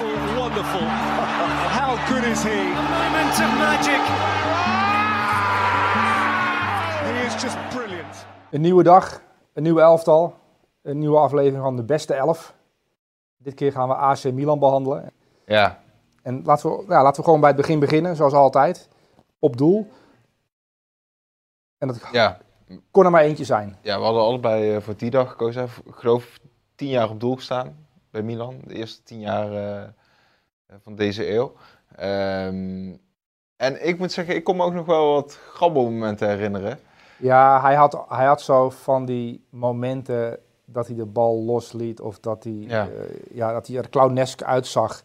[0.00, 0.80] wonderful, wonderful.
[1.80, 2.56] How good is he?
[2.94, 4.02] moment of magic.
[7.04, 8.26] He is just brilliant.
[8.50, 9.20] Een nieuwe dag,
[9.52, 10.34] een nieuwe elftal,
[10.82, 12.54] een nieuwe aflevering van de beste elf.
[13.36, 15.12] Dit keer gaan we AC Milan behandelen.
[15.46, 15.80] Ja,
[16.22, 18.88] En laten we, ja, laten we gewoon bij het begin beginnen, zoals altijd.
[19.38, 19.90] Op doel.
[21.78, 22.38] En dat ja.
[22.90, 23.76] kon er maar eentje zijn.
[23.82, 25.64] ja, we hadden allebei eh, voor die dag gekozen.
[25.64, 26.38] Ik geloof
[26.74, 27.85] tien jaar op doel gestaan
[28.16, 28.60] bij Milan.
[28.64, 29.88] De eerste tien jaar eh, eh,
[30.82, 31.52] van deze eeuw.
[31.96, 32.94] Ehm,
[33.56, 36.78] en ik moet zeggen, ik kon me ook nog wel wat grabbelmomenten herinneren.
[37.18, 42.20] Ja, hij had, hij had zo van die momenten dat hij de bal losliet of
[42.20, 42.88] dat hij, Ja.
[42.88, 42.90] eh,
[43.34, 45.02] ja, dat hij er clownesk uitzag.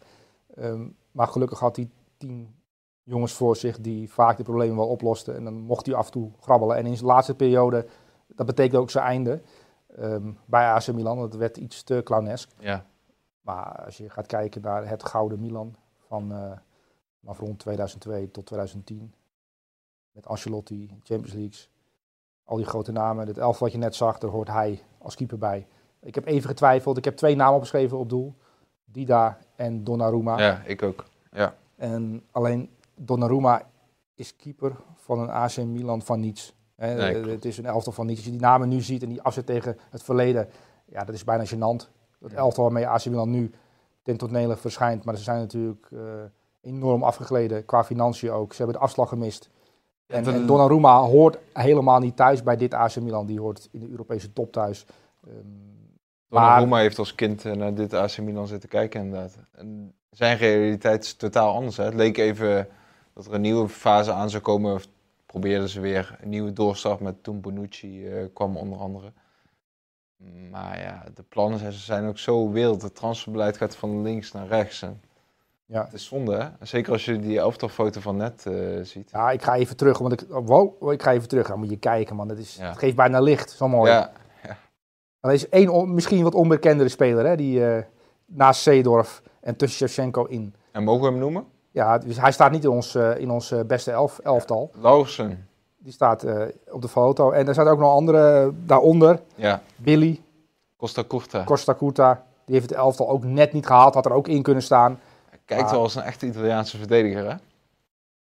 [0.54, 2.54] Ehm, maar gelukkig had hij tien
[3.02, 5.36] jongens voor zich die vaak de problemen wel oplosten.
[5.36, 6.76] En dan mocht hij af en toe grabbelen.
[6.76, 7.86] En in zijn laatste periode,
[8.26, 9.40] dat betekende ook zijn einde
[9.96, 11.18] ehm, bij AC Milan.
[11.18, 12.50] Dat werd iets te clownesk.
[12.58, 12.84] Ja,
[13.42, 16.32] Maar als je gaat kijken naar het gouden Milan van,
[17.24, 19.14] van rond 2002 tot 2010.
[20.12, 21.70] Met Ancelotti, Champions Leagues.
[22.44, 23.26] Al die grote namen.
[23.26, 25.66] Het elftal wat je net zag, daar hoort hij als keeper bij.
[26.00, 26.96] Ik heb even getwijfeld.
[26.96, 28.34] Ik heb twee namen opgeschreven op doel.
[28.84, 30.38] Dida en Donnarumma.
[30.38, 31.04] ja ik ook.
[31.32, 33.62] Ja, En alleen Donnarumma
[34.14, 36.54] is keeper van een AC Milan van niets.
[36.76, 38.18] Nee, het is een elftal van niets.
[38.18, 40.48] Als je die namen nu ziet en die afzet tegen het verleden,
[40.84, 41.88] ja, dat is bijna gênant.
[42.22, 43.50] Het elftal waarmee AC Milan nu
[44.02, 46.00] ten tonele verschijnt, maar ze zijn natuurlijk eh,
[46.60, 48.52] enorm afgegleden, qua financiën ook.
[48.52, 49.50] Ze hebben de afslag gemist.
[50.06, 53.26] En, Donnarumma hoort helemaal niet thuis bij dit AC Milan.
[53.26, 54.86] Die hoort in de Europese top thuis.
[55.26, 55.36] Ehm,
[56.28, 59.38] Donnarumma heeft als kind eh, naar dit AC Milan zitten kijken inderdaad.
[59.50, 61.76] En zijn realiteit is totaal anders.
[61.76, 61.84] Hè.
[61.84, 62.68] Het leek even
[63.14, 64.74] dat er een nieuwe fase aan zou komen.
[64.74, 64.86] Of
[65.26, 69.12] probeerden ze weer een nieuwe doorstart met toen Bonucci eh, kwam onder andere.
[70.50, 72.82] Maar ja, de plannen zijn- ook zo wild.
[72.82, 74.82] Het transferbeleid gaat van links naar rechts.
[74.82, 75.00] En
[75.66, 75.84] ja.
[75.84, 76.48] het is zonde hè.
[76.66, 79.10] Zeker als je die elftalfoto van net eh, ziet.
[79.10, 79.98] ja, ik ga even terug.
[79.98, 81.46] Want ik, oh, wow, ik ga even terug.
[81.48, 82.28] Dan moet je kijken, man.
[82.28, 82.68] Het, is, Ja.
[82.68, 83.50] het geeft bijna licht.
[83.50, 83.90] Zo mooi.
[83.90, 84.12] Ja,
[85.20, 87.82] Er is één misschien wat onbekendere speler, hè, die eh,
[88.26, 90.54] naast Seedorf en tussen Shevchenko in.
[90.72, 91.44] en mogen we hem noemen?
[91.70, 94.70] Ja, dus hij staat niet in ons, eh, in ons beste elf, elftal.
[94.74, 95.48] Lauwersen.
[95.82, 97.30] Die staat eh, op de foto.
[97.30, 99.20] En er staat ook nog andere eh, daaronder.
[99.34, 100.20] Ja, Billy,
[100.76, 101.44] Costa Curta.
[101.44, 102.24] Costa Curta.
[102.44, 103.94] Die heeft het elftal ook net niet gehaald.
[103.94, 105.00] Had er ook in kunnen staan.
[105.44, 105.70] Kijkt Ah.
[105.70, 107.36] wel als een echte Italiaanse verdediger hè.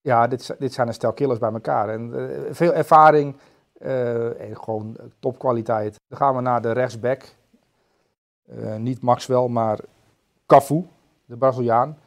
[0.01, 1.89] Ja, dit, dit zijn een stel killers bij elkaar.
[1.89, 3.35] En eh, veel ervaring
[4.39, 6.00] en gewoon topkwaliteit.
[6.07, 7.35] Dan gaan we naar de rechtsback.
[8.78, 9.79] Niet Maxwell, maar
[10.45, 10.88] Cafu,
[11.25, 11.97] de Braziliaan.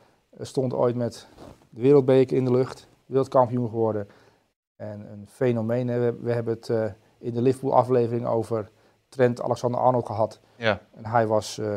[0.41, 1.27] Stond ooit met
[1.71, 2.87] de wereldbeker in de lucht.
[3.06, 4.09] Wereldkampioen geworden.
[4.78, 5.87] En een fenomeen.
[6.21, 6.84] We, hebben het eh,
[7.19, 8.71] in de Liverpool-aflevering over
[9.09, 10.41] Trent Alexander-Arnold gehad.
[10.56, 11.77] Ja, En hij was eh,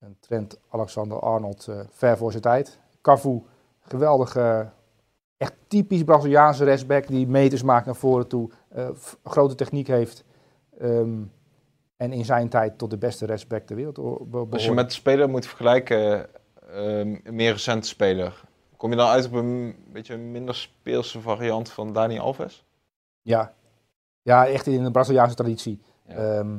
[0.00, 2.78] een Trent Alexander-Arnold eh, ver voor zijn tijd.
[3.02, 3.42] Cafu,
[3.80, 4.70] geweldige,
[5.36, 8.50] echt typisch Braziliaanse rechtsback die meters maakt naar voren toe.
[9.24, 10.24] grote techniek heeft.
[10.78, 11.22] Ehm,
[11.96, 13.98] en in zijn tijd tot de beste rechtsback ter wereld
[14.50, 16.28] Als je met de speler moet vergelijken,
[16.66, 18.44] een meer recente speler,
[18.84, 22.64] kom je dan uit op een beetje een minder speelse variant van Dani Alves?
[23.22, 23.54] Ja.
[24.22, 25.82] ja, echt in de Braziliaanse traditie.
[26.06, 26.14] Ja.
[26.14, 26.58] Ehm,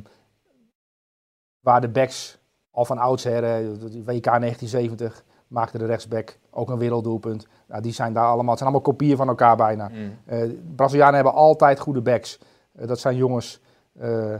[1.59, 2.37] waar de backs
[2.71, 3.41] al van oudsher,
[3.79, 7.47] WK 1970, maakte de rechtsback ook een werelddoelpunt.
[7.67, 9.87] Nou, die zijn daar allemaal, het zijn allemaal kopieën van elkaar bijna.
[9.87, 10.17] Mm.
[10.25, 12.39] Eh Brazilianen hebben altijd goede backs.
[12.71, 13.61] Eh, dat zijn jongens,
[13.99, 14.35] eh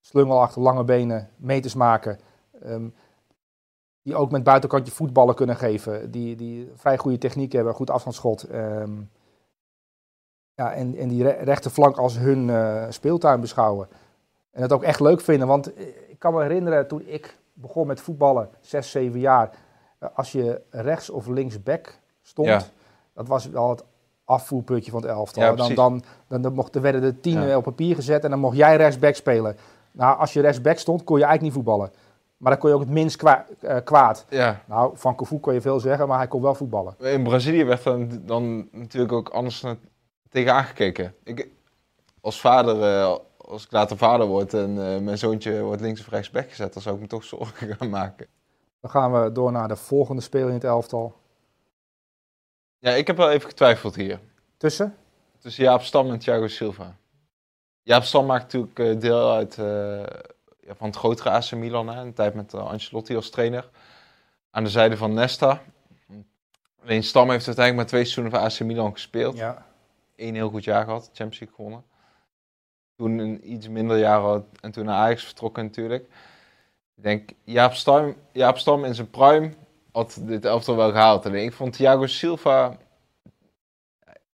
[0.00, 2.18] slungelachtig, lange benen, meters maken.
[2.62, 2.88] ehm,
[4.04, 6.10] die ook met buitenkantje voetballen kunnen geven.
[6.10, 8.42] Die, die vrij goede techniek hebben, goed afstandsschot.
[8.42, 8.92] ehm,
[10.54, 13.88] ja, en, en die re- rechterflank als hun eh, speeltuin beschouwen.
[14.50, 15.46] En dat ook echt leuk vinden.
[15.48, 19.50] Want eh, ik kan me herinneren toen ik begon met voetballen, zes, zeven jaar.
[19.98, 22.62] eh, als je rechts of links back stond, Ja.
[23.14, 23.84] dat was wel het
[24.24, 25.42] afvoerputje van het elftal.
[25.42, 27.56] Ja, dan, dan, dan, dan mochten, werden de tien Ja.
[27.56, 29.56] op papier gezet en dan mocht jij rechtsback spelen.
[29.92, 31.92] Nou, als je rechtsback stond, kon je eigenlijk niet voetballen.
[32.36, 34.26] Maar dan kon je ook het minst kwa- eh, kwaad.
[34.28, 36.94] Ja, Nou, van Cafu kon je veel zeggen, maar hij kon wel voetballen.
[36.98, 39.76] in Brazilië werd dan, dan natuurlijk ook anders naar-
[40.28, 41.14] tegen aangekeken.
[41.24, 41.48] Ik,
[42.20, 46.08] als vader, eh, als ik later vader word en eh, mijn zoontje wordt links of
[46.08, 48.26] rechts gezet, dan zou ik me toch zorgen gaan maken.
[48.80, 51.14] Dan gaan we door naar de volgende speler in het elftal.
[52.78, 54.20] Ja, ik heb wel even getwijfeld hier.
[54.56, 54.96] Tussen?
[55.38, 56.96] Tussen Jaap Stam en Thiago Silva.
[57.82, 59.58] Jaap Stam maakt natuurlijk deel uit
[60.68, 61.88] van het grotere AC Milan.
[61.88, 63.70] Hè, een tijd met eh, Ancelotti als trainer.
[64.50, 65.62] Aan de zijde van Nesta.
[66.82, 69.36] Alleen Stam heeft uiteindelijk maar twee seizoenen voor AC Milan gespeeld.
[69.36, 69.66] Ja.
[70.16, 71.84] Eén heel goed jaar gehad, Champions League gewonnen.
[72.96, 76.02] Toen een iets minder jaar had en toen naar Ajax vertrokken natuurlijk.
[76.96, 79.52] Ik denk, Jaap Stam, Jaap Stam in zijn prime
[79.92, 81.26] had dit elftal wel gehaald.
[81.26, 82.76] Alleen ik vond Thiago Silva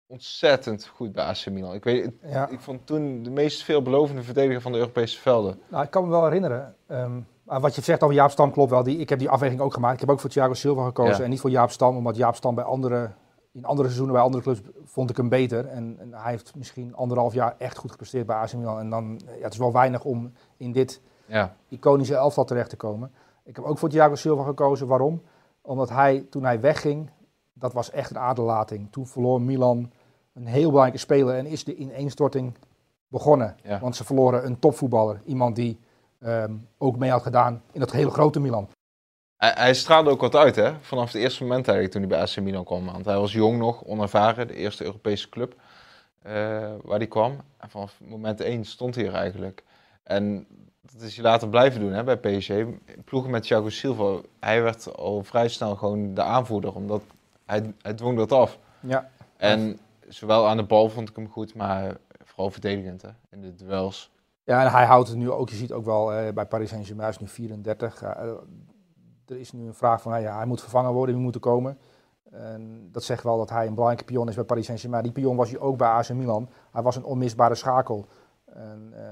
[0.07, 1.73] ontzettend goed bij AC Milan.
[1.73, 2.47] Ik, weet, Ja.
[2.47, 5.59] ik vond toen de meest veelbelovende verdediger van de Europese velden.
[5.69, 6.75] Nou, ik kan me wel herinneren.
[7.43, 8.83] maar wat je zegt over Jaap Stam klopt wel.
[8.83, 9.93] Die, ik heb die afweging ook gemaakt.
[9.93, 11.23] Ik heb ook voor Thiago Silva gekozen Ja.
[11.23, 11.95] en niet voor Jaap Stam.
[11.97, 13.11] Omdat Jaap Stam bij andere,
[13.51, 15.65] in andere seizoenen bij andere clubs vond ik hem beter.
[15.67, 18.79] En, en hij heeft misschien anderhalf jaar echt goed gepresteerd bij AC Milan.
[18.79, 22.75] En dan, ja, het is wel weinig om in dit Ja, iconische elftal terecht te
[22.77, 23.11] komen.
[23.43, 24.87] Ik heb ook voor Thiago Silva gekozen.
[24.87, 25.21] Waarom?
[25.61, 27.09] Omdat hij, toen hij wegging,
[27.57, 28.91] dat was echt een aderlating.
[28.91, 29.91] Toen verloor Milan
[30.33, 32.53] een heel belangrijke speler en is de ineenstorting
[33.07, 33.55] begonnen.
[33.63, 33.79] Ja.
[33.79, 35.21] Want ze verloren een topvoetballer.
[35.25, 35.79] Iemand die
[36.19, 38.67] ehm, ook mee had gedaan in dat hele grote Milan.
[39.37, 40.73] Hij, hij straalde ook wat uit, hè?
[40.81, 42.85] Vanaf het eerste moment eigenlijk toen hij bij AC Milan kwam.
[42.85, 45.55] Want hij was jong nog, onervaren, de eerste Europese club
[46.21, 46.33] eh,
[46.83, 47.37] waar hij kwam.
[47.57, 49.63] En vanaf moment één stond hij er eigenlijk.
[50.03, 50.47] En
[50.81, 52.53] dat is hij later blijven doen hè, bij PSG.
[53.05, 57.01] Ploegen met Thiago Silva, hij werd al vrij snel gewoon de aanvoerder, omdat
[57.45, 58.59] hij, hij dwong dat af.
[58.79, 63.41] Ja, En zowel aan de bal vond ik hem goed, maar vooral verdedigend hè, in
[63.41, 64.11] de duels.
[64.43, 65.49] ja en hij houdt het nu ook.
[65.49, 68.01] Je ziet ook wel eh, bij Paris Saint-Germain, is nu 34.
[68.01, 68.29] Ja, eh,
[69.25, 71.41] er is nu een vraag van, nou ja, hij moet vervangen worden, wie moet er
[71.41, 71.77] komen.
[72.31, 75.03] En dat zegt wel dat hij een belangrijke pion is bij Paris Saint-Germain.
[75.03, 76.49] Die pion was hij ook bij AC Milan.
[76.71, 78.05] Hij was een onmisbare schakel.
[78.45, 79.03] En, eh,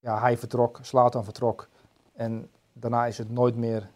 [0.00, 1.68] ja, hij vertrok, Slatan vertrok.
[2.12, 3.90] En daarna is het nooit meer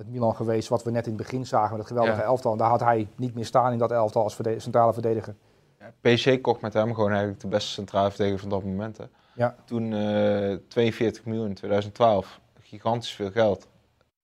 [0.00, 2.24] het Milan geweest wat we net in het begin zagen met het geweldige Ja.
[2.24, 2.52] elftal.
[2.52, 5.34] En daar had hij niet meer staan in dat elftal als verde- centrale verdediger.
[5.78, 8.96] Ja, PSG kocht met hem gewoon eigenlijk de beste centrale verdediger van dat moment.
[8.96, 9.04] Hè.
[9.34, 9.54] Ja.
[9.64, 12.40] Toen eh 42 miljoen in 2012.
[12.60, 13.68] Gigantisch veel geld.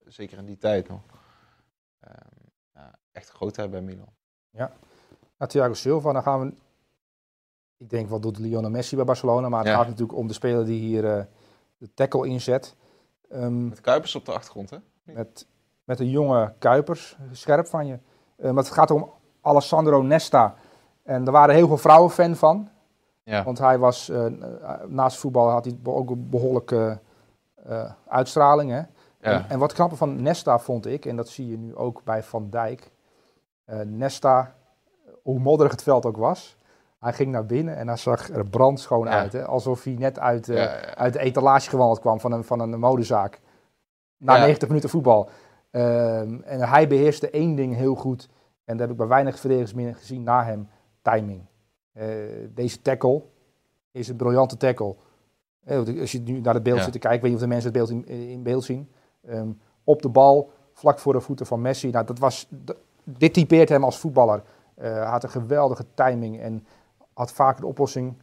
[0.07, 1.01] Zeker in die tijd nog.
[2.01, 2.15] Ehm,
[2.75, 4.09] ja, echt grootheid bij Milan.
[5.39, 6.55] Nou, Thiago Silva, dan gaan we...
[7.77, 9.49] Ik denk, wat doet Lionel Messi bij Barcelona?
[9.49, 9.77] Maar het Ja.
[9.77, 11.25] gaat natuurlijk om de speler die hier eh,
[11.77, 12.75] de tackle inzet.
[13.29, 14.77] Ehm, Met Kuipers op de achtergrond, hè?
[15.03, 15.47] met,
[15.87, 17.99] met een jonge Kuipers, scherp van je.
[18.37, 19.11] Eh, maar het gaat om
[19.41, 20.55] Alessandro Nesta.
[21.03, 22.69] En er waren heel veel vrouwen fan van.
[23.23, 23.45] Ja.
[23.45, 24.25] Want hij was, eh,
[24.87, 26.99] naast voetbal had hij ook een behoorlijke
[27.67, 28.71] eh, uitstraling.
[28.71, 28.77] Hè?
[28.77, 28.87] Ja.
[29.21, 32.23] En, en wat knapper van Nesta vond ik, en dat zie je nu ook bij
[32.23, 32.91] Van Dijk.
[33.85, 34.55] Nesta,
[35.23, 36.57] hoe modderig het veld ook was,
[37.01, 39.13] hij ging naar binnen en hij zag er brandschoon Ja.
[39.13, 39.33] uit.
[39.33, 39.47] Hè?
[39.47, 40.51] Alsof hij net uit,
[40.95, 43.41] uit de etalage gewandeld kwam van een, van een modezaak.
[44.17, 44.41] Na Ja.
[44.41, 45.29] 90 minuten voetbal.
[45.77, 48.29] Ehm, en hij beheerste één ding heel goed.
[48.65, 50.69] En dat heb ik bij weinig verdedigers meer gezien na hem.
[51.03, 51.41] Timing.
[51.93, 52.07] Eh,
[52.55, 53.23] deze tackle
[53.91, 54.95] is een briljante tackle.
[55.65, 56.83] Eh, Als je nu naar het beeld Ja.
[56.83, 58.91] zit te kijken, ik weet niet of de mensen het beeld in, in beeld zien.
[59.27, 59.49] Ehm,
[59.85, 61.91] op de bal, vlak voor de voeten van Messi.
[61.91, 62.49] Nou, dat was,
[63.05, 64.43] dit typeert hem als voetballer.
[64.75, 66.67] Eh, hij had een geweldige timing en
[67.13, 68.15] had vaak de oplossing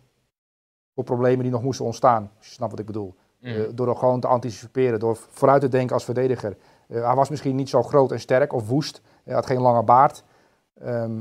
[0.96, 2.32] voor problemen die nog moesten ontstaan.
[2.38, 3.16] Als je snapt wat ik bedoel.
[3.40, 3.50] Mm.
[3.50, 6.58] Eh, door gewoon te anticiperen, door vooruit te denken als verdediger.
[6.88, 9.02] Eh, hij was misschien niet zo groot en sterk of woest.
[9.24, 10.24] Hij had geen lange baard.
[10.82, 11.20] Ehm,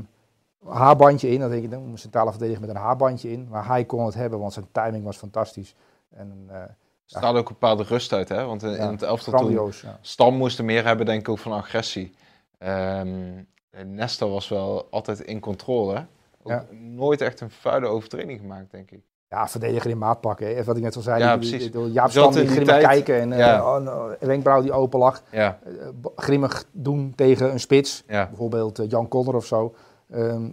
[0.65, 3.47] haarbandje in, dan denk je, dan een centrale verdediger met een haarbandje in.
[3.49, 5.75] Maar hij kon het hebben, want zijn timing was fantastisch.
[6.09, 6.61] En eh
[7.05, 8.45] straalde ook een bepaalde rust uit, hè?
[8.45, 9.71] Want in, het elftal toen...
[9.81, 9.97] Ja.
[10.01, 12.15] Stam moest er meer hebben, denk ik, ook van agressie.
[12.57, 13.41] Ehm
[13.81, 16.05] Nesta was wel altijd in controle.
[16.43, 16.65] Ook Ja.
[16.71, 19.03] nooit echt een vuile overtreding gemaakt, denk ik.
[19.33, 20.55] Ja, verdediger in maat pakken.
[20.55, 20.63] Hè.
[20.63, 21.71] Wat ik net al zei, Ja, die- die- precies.
[21.71, 23.77] die- Jaap Stam die die grimmig tijd- kijken en Ja.
[23.77, 25.21] oh, een wenkbrauw die open lag.
[25.31, 25.71] Ja, Eh,
[26.15, 28.03] grimmig doen tegen een spits.
[28.07, 28.27] ja.
[28.27, 29.75] bijvoorbeeld eh, Jan Koller of zo.
[30.11, 30.43] Ehm,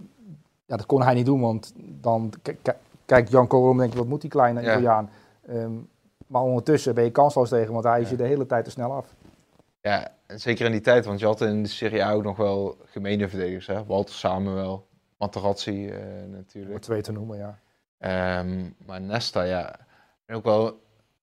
[0.65, 2.33] ja, dat kon hij niet doen, want dan
[3.05, 4.69] kijkt Jan Koller om en denkt, wat moet die kleine Ja.
[4.69, 5.09] Italiaan?
[5.47, 5.71] Ehm,
[6.27, 8.91] maar ondertussen ben je kansloos tegen, want hij is je de hele tijd te snel
[8.91, 9.05] af.
[9.81, 12.37] Ja, en zeker in die tijd, want je had in de Serie A ook nog
[12.37, 13.67] wel gemene verdedigers.
[13.67, 13.85] Hè?
[13.85, 14.85] Walter Samuel,
[15.17, 15.91] Materazzi
[16.25, 16.73] Om natuurlijk.
[16.73, 17.57] er twee te noemen, ja.
[18.01, 19.87] Ehm, maar Nesta, ja.
[20.25, 20.81] En ook wel,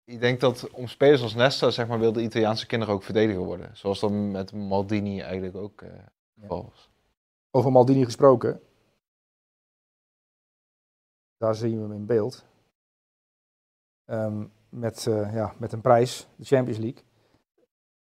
[0.04, 3.76] ik denk dat om spelers als Nesta, zeg maar, wilden Italiaanse kinderen ook verdediger worden.
[3.76, 5.82] Zoals dat met Maldini eigenlijk ook
[6.40, 6.90] geval was.
[7.50, 8.60] Over Maldini gesproken.
[11.36, 12.44] Daar zien we hem in beeld.
[14.04, 17.02] Ehm, met, eh, ja, met een prijs, de Champions League.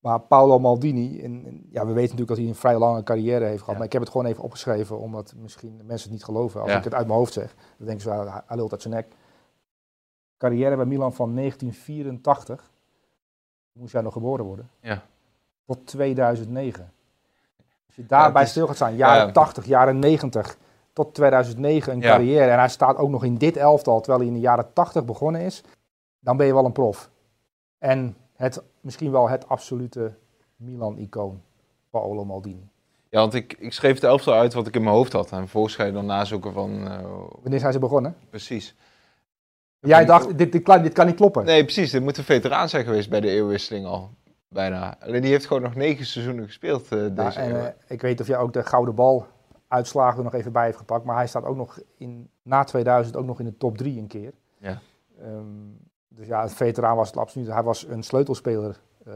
[0.06, 3.44] Maar Paolo Maldini, en, en ja, we weten natuurlijk dat hij een vrij lange carrière
[3.44, 3.68] heeft gehad.
[3.72, 3.76] Ja.
[3.76, 6.60] Maar ik heb het gewoon even opgeschreven, omdat misschien mensen het niet geloven.
[6.60, 6.78] Als Ja.
[6.78, 9.06] ik het uit mijn hoofd zeg, dan denken ze, ah, hij- lult uit zijn nek.
[10.38, 12.70] Carrière bij Milan van 1984.
[13.72, 14.70] Moest jij nog geboren worden?
[14.80, 15.02] Ja.
[15.64, 16.92] Tot 2009.
[17.86, 19.32] Als je daarbij is- stil gaat staan, jaren ja.
[19.32, 20.58] 80, jaren 90,
[20.92, 22.50] tot 2009 een carrière.
[22.50, 25.40] En hij staat ook nog in dit elftal, terwijl hij in de jaren 80 begonnen
[25.40, 25.62] is.
[26.20, 27.10] Dan ben je wel een prof.
[27.78, 30.14] En het, misschien wel het absolute
[30.56, 31.42] Milan-icoon,
[31.90, 32.68] Paolo Maldini.
[33.08, 35.30] Ja, want ik, ik schreef de elftal uit wat ik in mijn hoofd had.
[35.30, 37.04] En vervolgens ga je dan nazoeken van, eh,
[37.42, 38.16] Wanneer zijn ze begonnen?
[38.30, 38.74] precies.
[39.80, 41.44] Jij dacht, dit, dit, kan, dit kan niet kloppen.
[41.44, 41.90] Nee, precies.
[41.90, 44.10] Dit moet een veteraan zijn geweest bij de eeuwwisseling al.
[44.48, 44.96] bijna.
[45.00, 48.26] Alleen die heeft gewoon nog negen seizoenen gespeeld uh, deze en, uh, Ik weet of
[48.26, 49.26] jij ook de gouden bal
[49.68, 51.04] uitslagen er nog even bij heeft gepakt.
[51.04, 54.06] Maar hij staat ook nog in, na 2000 ook nog in de top 3 een
[54.06, 54.32] keer.
[54.58, 54.78] Ja.
[55.22, 55.78] Um,
[56.16, 57.48] dus ja, het veteraan was het absoluut.
[57.48, 59.14] Hij was een sleutelspeler uh,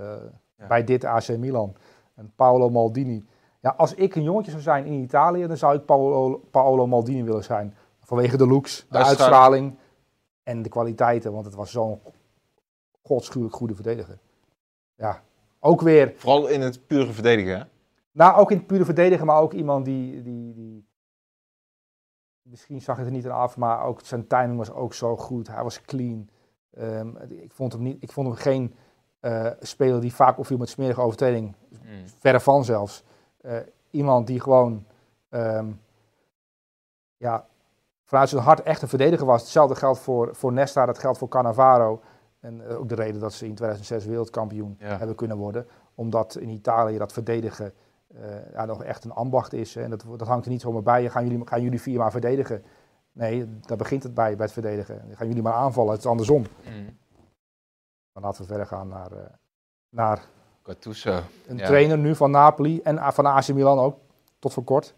[0.59, 0.67] ja.
[0.67, 1.75] bij dit AC Milan.
[2.15, 3.27] En Paolo Maldini.
[3.61, 7.25] Ja, als ik een jongetje zou zijn in Italië, dan zou ik Paolo, Paolo Maldini
[7.25, 7.75] willen zijn.
[7.99, 9.79] Vanwege de looks, de uitstraling
[10.43, 11.33] en de kwaliteiten.
[11.33, 12.01] Want het was zo'n
[13.03, 14.19] godschuwelijk goede verdediger.
[14.95, 15.23] Ja,
[15.61, 16.13] ook weer...
[16.17, 17.65] Vooral in het pure verdedigen, hè?
[18.13, 20.89] Nou, ook in het pure verdedigen, maar ook iemand die, die, die...
[22.43, 25.49] Misschien zag het er niet aan af, maar ook zijn timing was ook zo goed.
[25.49, 26.29] Hij was clean.
[26.79, 28.75] Um, ik, vond hem niet, ik vond hem geen
[29.21, 31.55] uh, speler die vaak opviel met smerige overtreding.
[31.69, 31.79] Mm.
[32.19, 33.05] Verre van zelfs.
[33.43, 33.57] Uh,
[33.91, 34.87] iemand die gewoon
[35.31, 35.81] um,
[37.17, 37.47] ja,
[38.05, 39.41] vanuit zijn hart echt een verdediger was.
[39.41, 42.01] Hetzelfde geldt voor, voor Nesta, dat geldt voor Cannavaro.
[42.41, 44.99] En uh, ook de reden dat ze in 2006 wereldkampioen ja.
[44.99, 45.67] hebben kunnen worden.
[45.95, 47.73] Omdat in Italië dat verdedigen
[48.53, 49.77] ja, nog echt een ambacht is.
[49.77, 51.11] En dat, dat hangt er niet zomaar bij.
[51.11, 52.65] Gaan jullie, gaan jullie vier maar verdedigen?
[53.13, 55.03] Nee, daar begint het bij, bij het verdedigen.
[55.07, 56.47] Dan gaan jullie maar aanvallen, het is andersom.
[56.65, 56.99] Mm.
[58.13, 59.19] Dan laten we verder gaan naar, uh,
[59.89, 60.23] naar
[60.63, 61.23] Gattuso.
[61.47, 63.99] een trainer nu van Napoli en van AC Milan ook,
[64.39, 64.95] tot voor kort.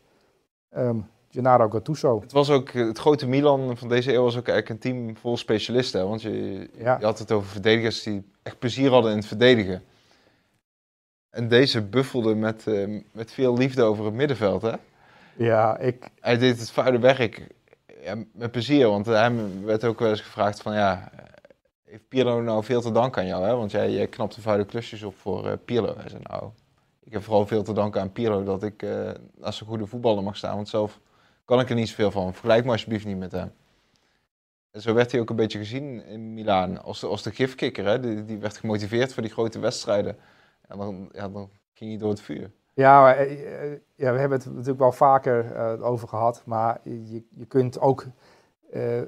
[0.77, 2.21] Um, Gennaro Gattuso.
[2.21, 5.37] Het was ook het grote Milan van deze eeuw was ook eigenlijk een team vol
[5.37, 6.09] specialisten.
[6.09, 6.97] Want je, ja.
[6.99, 9.83] je had het over verdedigers die echt plezier hadden in het verdedigen.
[11.31, 14.75] En deze buffelde met, uh, met veel liefde over het middenveld, hè?
[15.37, 16.11] Ja, ik...
[16.21, 17.49] Hij deed het vuile werk
[18.03, 21.11] ja, met plezier, want hem werd ook wel eens gevraagd van ja,
[21.85, 23.45] heeft Pirlo nou veel te danken aan jou?
[23.45, 23.57] Hè?
[23.57, 25.95] Want jij, jij knapt de vuile klusjes op voor uh, Pirlo.
[25.99, 26.51] Hij zei nou,
[27.03, 30.23] ik heb vooral veel te danken aan Pirlo dat ik uh, als een goede voetballer
[30.23, 31.01] mag staan, want zelf
[31.45, 32.33] kan ik er niet zoveel van.
[32.33, 33.53] Vergelijk me alsjeblieft niet met hem.
[34.71, 37.85] En zo werd hij ook een beetje gezien in Milaan als de, als de gifkikker.
[37.85, 38.01] Hè?
[38.01, 40.17] Die, die werd gemotiveerd voor die grote wedstrijden.
[40.69, 42.51] En dan, ja, dan ging hij door het vuur.
[42.75, 46.43] Ja, maar, eh, eh, ja, we hebben het natuurlijk wel vaker uh, over gehad.
[46.47, 48.05] Maar je, je kunt ook.
[48.75, 49.01] Uh,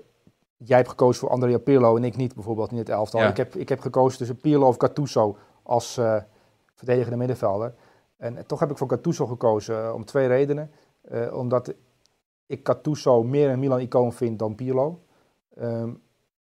[0.56, 3.20] jij hebt gekozen voor Andrea Pirlo en ik niet, bijvoorbeeld in het elftal.
[3.20, 3.28] Ja.
[3.28, 6.16] Ik, heb, ik heb gekozen tussen Pirlo of Gattuso als uh,
[6.74, 7.74] verdedigende middenvelder.
[8.16, 10.70] En toch heb ik voor Gattuso gekozen om twee redenen.
[11.32, 11.74] omdat
[12.46, 15.00] ik Gattuso meer een Milan-icoon vind dan Pirlo.
[15.58, 16.02] Um,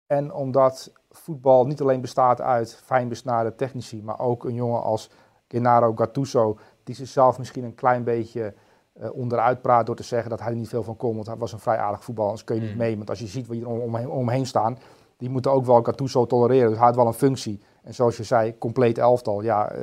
[0.08, 5.10] en omdat voetbal niet alleen bestaat uit fijn besnaarde technici, maar ook een jongen als
[5.48, 8.53] Gennaro Gattuso die zichzelf misschien een klein beetje
[9.01, 11.15] uh, onderuit praat door te zeggen dat hij er niet veel van kon.
[11.15, 12.77] Want hij was een vrij aardig voetbal, anders kun je niet mm.
[12.77, 12.98] mee.
[12.98, 14.77] Want als je ziet wat je er omheen, omheen staan,
[15.17, 16.70] die moeten ook wel Gattuso tolereren.
[16.70, 17.60] Dus hij had wel een functie.
[17.84, 19.41] En zoals je zei, compleet elftal.
[19.41, 19.79] Ja, uh,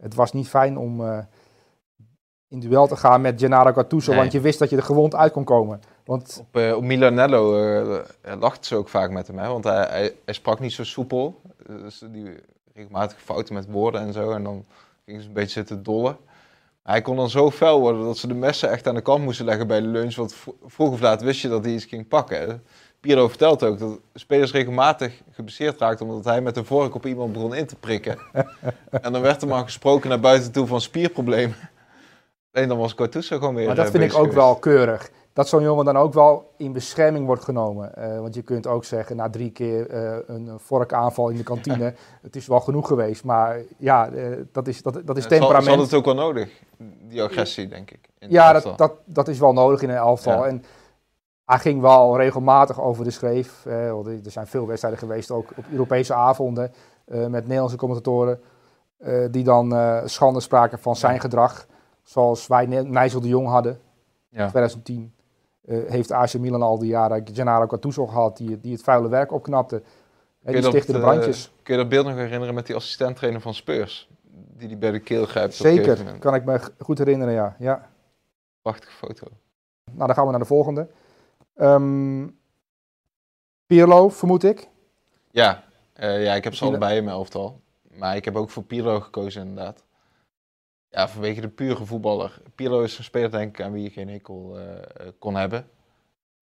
[0.00, 1.18] het was niet fijn om uh,
[2.48, 4.20] in duel te gaan met Gennaro Gattuso, nee.
[4.20, 5.80] want je wist dat je er gewond uit kon komen.
[6.04, 6.44] Want...
[6.52, 8.02] Op, op Milanello
[8.38, 9.48] lacht ze ook vaak met hem, hè?
[9.48, 11.40] want hij, hij, hij, sprak niet zo soepel.
[11.66, 12.34] Dus die
[12.74, 14.30] regelmatig fouten met woorden en zo.
[14.30, 14.64] En dan
[15.04, 16.16] ging ze een beetje zitten dollen.
[16.82, 19.44] Hij kon dan zo fel worden dat ze de messen echt aan de kant moesten
[19.44, 20.14] leggen bij de lunch.
[20.14, 20.34] Want
[20.66, 22.62] vroeg of laat wist je dat hij iets ging pakken.
[23.00, 27.32] Piero vertelt ook dat spelers regelmatig geblesseerd raakten omdat hij met een vork op iemand
[27.32, 28.18] begon in te prikken.
[29.02, 31.56] en dan werd er maar gesproken naar buiten toe van spierproblemen.
[32.50, 34.36] En dan was Gattuso gewoon weer Maar dat uh, vind ik ook geweest.
[34.36, 35.10] wel keurig.
[35.34, 37.92] Dat zo'n jongen dan ook wel in bescherming wordt genomen.
[37.98, 41.94] Uh, want je kunt ook zeggen, na drie keer uh, een vorkaanval in de kantine,
[42.22, 43.24] het is wel genoeg geweest.
[43.24, 45.64] Maar ja, uh, dat is, dat, dat is temperament.
[45.64, 46.50] Zal het ook wel nodig,
[47.08, 48.08] die agressie, denk ik.
[48.18, 50.42] ja, dat, dat, dat is wel nodig in een elftal.
[50.42, 50.46] Ja.
[50.46, 50.64] En
[51.44, 53.64] hij ging wel regelmatig over de schreef.
[53.64, 56.72] er zijn veel wedstrijden geweest, ook op Europese avonden,
[57.06, 58.40] met Nederlandse commentatoren,
[59.30, 59.74] die dan
[60.04, 61.20] schande spraken van zijn ja.
[61.20, 61.66] gedrag.
[62.02, 63.80] Zoals wij Nijssel de Jong hadden,
[64.28, 64.48] ja.
[64.48, 65.14] 2010.
[65.66, 69.32] Uh, heeft AC Milan al die jaren Gennaro Gattuso gehad, die, die het vuile werk
[69.32, 69.82] opknapte.
[70.42, 71.46] En die stichtte de brandjes.
[71.46, 74.08] Uh, kun je dat beeld nog herinneren met die assistenttrainer van Spurs?
[74.56, 75.54] Die die bij de keel grijpt.
[75.54, 77.56] Zeker, kan ik me goed herinneren, ja.
[77.58, 77.88] ja.
[78.62, 79.26] Prachtige foto.
[79.84, 80.88] Nou, dan gaan we naar de volgende.
[81.56, 82.38] Um,
[83.66, 84.68] Pirlo, vermoed ik.
[85.30, 85.64] Ja,
[86.00, 87.60] uh, ja ik heb ze allebei in mijn elftal.
[87.98, 89.83] Maar ik heb ook voor Pirlo gekozen, inderdaad.
[90.94, 92.40] Ja, vanwege de pure voetballer.
[92.54, 94.62] Pirlo is een speler, denk ik, aan wie je geen hekel uh,
[95.18, 95.66] kon hebben.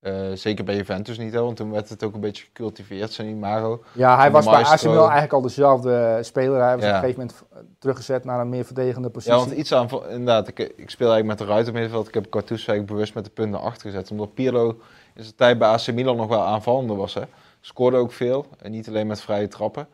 [0.01, 3.29] Uh, zeker bij Juventus niet, hè, want toen werd het ook een beetje gecultiveerd, zijn
[3.29, 3.83] imago.
[3.93, 6.63] Ja, hij was bij AC Milan eigenlijk al dezelfde speler.
[6.63, 6.89] Hij was ja.
[6.89, 9.33] op een gegeven moment teruggezet naar een meer verdedigende positie.
[9.33, 12.09] Ja, want iets aan, inderdaad, ik, ik speel eigenlijk met de ruiter middenveld.
[12.09, 14.11] Ik heb Cartouche eigenlijk bewust met de punten achter gezet.
[14.11, 14.69] Omdat Pirlo
[15.15, 17.15] in zijn tijd bij AC Milan nog wel aanvallender was.
[17.15, 17.23] Hè.
[17.61, 19.89] Scoorde ook veel, en niet alleen met vrije trappen.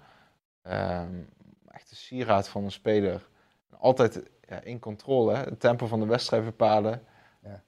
[0.67, 1.29] Um,
[1.71, 3.27] echt een sieraad van een speler.
[3.79, 5.43] Altijd ja, in controle, hè?
[5.43, 7.02] het tempo van de wedstrijd bepalen.
[7.43, 7.62] Ja,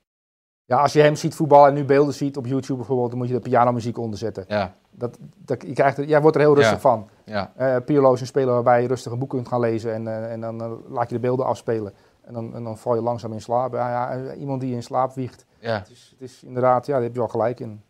[0.64, 3.28] Ja, als je hem ziet voetballen en nu beelden ziet op YouTube bijvoorbeeld, dan moet
[3.28, 4.44] je de pianomuziek onderzetten.
[4.49, 6.80] Ja, Dat, dat, je krijgt jij wordt er heel rustig Ja.
[6.80, 7.08] van.
[7.25, 7.52] ja.
[7.56, 10.32] Eh Pirlo is een speler waarbij je rustig een boek kunt gaan lezen en, eh,
[10.32, 11.92] en dan eh, laat je de beelden afspelen.
[12.20, 13.72] En dan, en dan val je langzaam in slaap.
[13.72, 15.44] Ja, eh, iemand die in slaap wiegt.
[15.58, 15.78] ja.
[15.78, 17.82] Het is, het is inderdaad, ja, daar heb je wel gelijk in.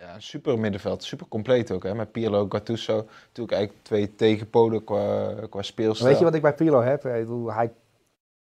[0.00, 1.82] Ja, super middenveld, super compleet ook.
[1.82, 1.94] Hè?
[1.94, 2.94] Met Pirlo, Gattuso,
[3.26, 6.08] natuurlijk eigenlijk twee tegenpolen qua, qua speelstijl.
[6.10, 7.02] Weet je wat ik bij Pirlo heb?
[7.02, 7.26] Hij,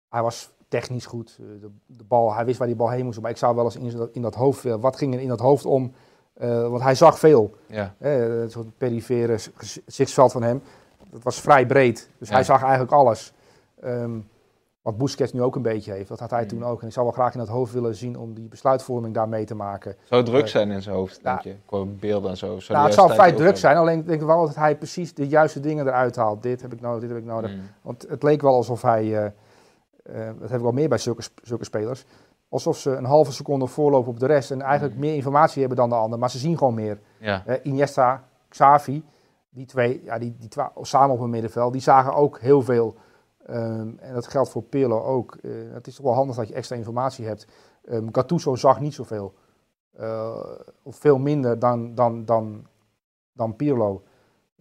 [0.08, 1.36] hij was technisch goed.
[1.40, 3.20] Eh, De, de bal, hij wist waar die bal heen moest.
[3.20, 5.40] Maar ik zou wel eens in, in dat hoofd, eh, wat ging er in dat
[5.40, 5.92] hoofd om?
[6.34, 7.54] Eh, want hij zag veel.
[7.66, 10.62] Ja, het soort perifere gezichtsveld van hem.
[11.10, 12.10] Dat was vrij breed.
[12.18, 12.34] Dus Ja.
[12.34, 13.32] hij zag eigenlijk alles.
[13.80, 14.18] Ehm,
[14.82, 16.08] wat Busquets nu ook een beetje heeft.
[16.08, 16.48] Dat had hij Mm.
[16.48, 16.80] toen ook.
[16.80, 19.44] En ik zou wel graag in dat hoofd willen zien om die besluitvorming daar mee
[19.44, 19.94] te maken.
[20.04, 21.54] zou het druk zijn in zijn hoofd, denk je?
[21.64, 22.60] Qua beelden en zo.
[22.60, 23.58] Zou Nou, het tijd vrij druk hebben?
[23.58, 23.76] zijn.
[23.76, 26.42] Alleen ik denk wel dat hij precies de juiste dingen eruit haalt.
[26.42, 27.50] Dit heb ik nodig, dit heb ik nodig.
[27.54, 27.60] Mm.
[27.82, 29.32] Want het leek wel alsof hij,
[30.06, 32.04] eh, dat heb ik wel meer bij zulke, zulke spelers,
[32.48, 35.00] alsof ze een halve seconde voorlopen op de rest en eigenlijk Mm.
[35.00, 37.00] meer informatie hebben dan de ander, maar ze zien gewoon meer.
[37.18, 39.04] Ja, Eh, Iniesta, Xavi,
[39.50, 42.94] die twee, ja, die, die twa- samen op een middenveld, die zagen ook heel veel.
[43.46, 45.34] Ehm, en dat geldt voor Pirlo ook.
[45.42, 47.46] Eh, het is toch wel handig dat je extra informatie hebt.
[47.84, 49.34] Ehm Gattuso zag niet zoveel.
[50.82, 52.66] Of veel minder dan, dan, dan,
[53.32, 54.02] dan Pirlo.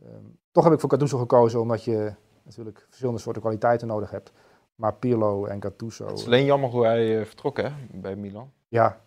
[0.04, 4.32] Ehm, toch heb ik voor Gattuso gekozen, omdat je natuurlijk verschillende soorten kwaliteiten nodig hebt.
[4.76, 8.52] Maar Pirlo en Gattuso, het is alleen jammer hoe hij eh, vertrok hè, bij Milan.
[8.68, 8.98] ja.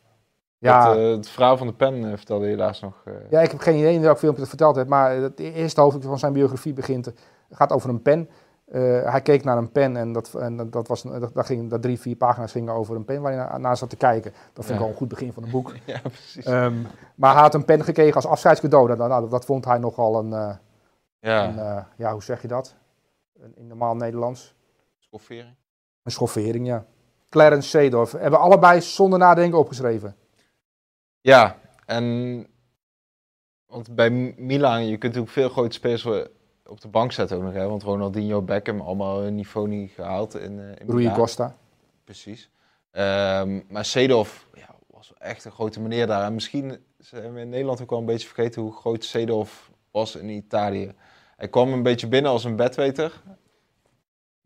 [0.60, 3.02] Ja, Dat, eh, het verhaal van de pen eh, vertelde je helaas nog.
[3.04, 5.80] eh, Ja, ik heb geen idee in welk filmpje het verteld heb, maar het eerste
[5.80, 7.12] hoofdstuk van zijn biografie begint, eh,
[7.50, 8.28] gaat over een pen.
[8.64, 11.70] Eh, hij keek naar een pen en, dat, en dat, dat was, dat, dat ging,
[11.70, 14.32] dat drie, vier pagina's gingen over een pen waar hij naar, naar zat te kijken.
[14.52, 14.82] Dat vind ik Ja.
[14.84, 15.72] al een goed begin van een boek.
[15.86, 16.44] ja, precies.
[16.44, 16.74] Ehm,
[17.14, 18.96] maar hij had een pen gekregen als afscheidscadeau.
[18.96, 20.54] Nou, dat vond hij nogal een, eh,
[21.20, 22.74] ja, eh, ja, hoe zeg je dat?
[23.54, 24.54] In normaal Nederlands.
[25.08, 25.54] Schoffering.
[26.02, 26.86] Een schoffering, ja.
[27.28, 28.12] Clarence Seedorf.
[28.12, 30.16] Hebben allebei zonder nadenken opgeschreven.
[31.20, 32.46] Ja, en
[33.66, 36.26] want bij Milan, je kunt ook veel grote spelers wel
[36.66, 37.68] op de bank zetten ook nog, hè?
[37.68, 41.12] want Ronaldinho, Beckham, allemaal een niveau niet gehaald in, eh in Rui.
[41.12, 41.56] Costa.
[42.04, 42.50] Precies.
[42.90, 46.24] Ehm, maar Seedorf ja, was echt een grote meneer daar.
[46.24, 50.16] En misschien zijn we in Nederland ook wel een beetje vergeten hoe groot Seedorf was
[50.16, 50.94] in Italië.
[51.36, 53.22] Hij kwam een beetje binnen als een bedweter.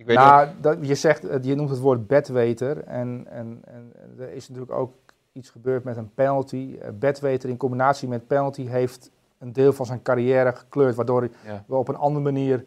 [0.02, 2.84] Ik weet ook- nou, dat, je, zegt, eh, je noemt het woord bedweter.
[2.84, 4.92] En, en, en er is natuurlijk ook
[5.32, 6.76] iets gebeurd met een penalty.
[6.80, 10.94] Eh, bedweter in combinatie met penalty heeft een deel van zijn carrière gekleurd.
[10.94, 12.64] Waardoor ja, we op een andere manier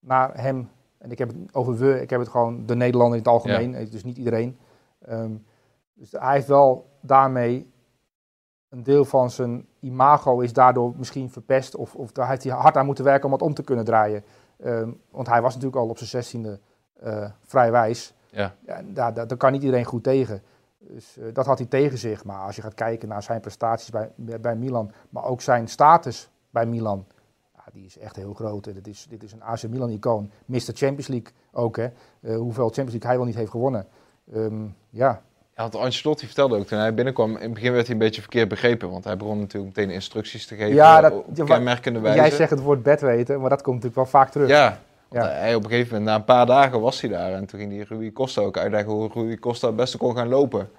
[0.00, 0.68] naar hem...
[0.98, 3.74] En ik heb het over we, ik heb het gewoon de Nederlander in het algemeen.
[3.74, 4.56] eh, Dus niet iedereen.
[4.98, 5.32] Ehm,
[5.94, 7.70] dus hij heeft wel daarmee...
[8.68, 11.76] Een deel van zijn imago is daardoor misschien verpest.
[11.76, 14.24] Of, of daar heeft hij hard aan moeten werken om het om te kunnen draaien.
[14.58, 16.60] Ehm, want hij was natuurlijk al op zijn zestiende
[17.44, 18.12] vrij wijs.
[18.30, 20.42] ja, Ja, daar, daar, daar kan niet iedereen goed tegen.
[20.78, 22.24] Dus eh, dat had hij tegen zich.
[22.24, 26.28] Maar als je gaat kijken naar zijn prestaties bij, bij, Milan, maar ook zijn status
[26.50, 27.06] bij Milan,
[27.54, 28.66] ja, die is echt heel groot.
[28.66, 30.30] En dit, is, dit is een AC Milan-icoon.
[30.44, 30.58] Mr.
[30.58, 31.84] Champions League ook, hè.
[32.20, 33.86] Eh, hoeveel Champions League hij wel niet heeft gewonnen.
[34.34, 35.22] Ehm, ja,
[35.56, 38.20] Ja, want Ancelotti vertelde ook toen hij binnenkwam, in het begin werd hij een beetje
[38.20, 42.18] verkeerd begrepen, want hij begon natuurlijk meteen instructies te geven Ja, dat- op kenmerkende wijze.
[42.20, 44.48] jij zegt het woord bedweten, maar dat komt natuurlijk wel vaak terug.
[44.48, 45.30] Ja, want Ja.
[45.30, 47.70] hij op een gegeven moment, na een paar dagen was hij daar en toen ging
[47.70, 50.70] die Rui Costa ook uitleggen hoe Rui Costa het beste kon gaan lopen.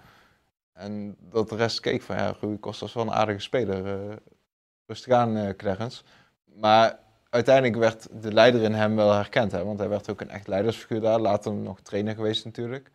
[0.74, 3.86] En dat de rest keek van, ja, Rui Costa is wel een aardige speler.
[4.10, 4.16] eh
[4.86, 6.04] rustig aan, eh Clarence.
[6.46, 10.30] Maar uiteindelijk werd de leider in hem wel herkend, hè, want hij werd ook een
[10.30, 11.20] echt leidersfiguur daar.
[11.20, 12.92] Later nog trainer geweest natuurlijk.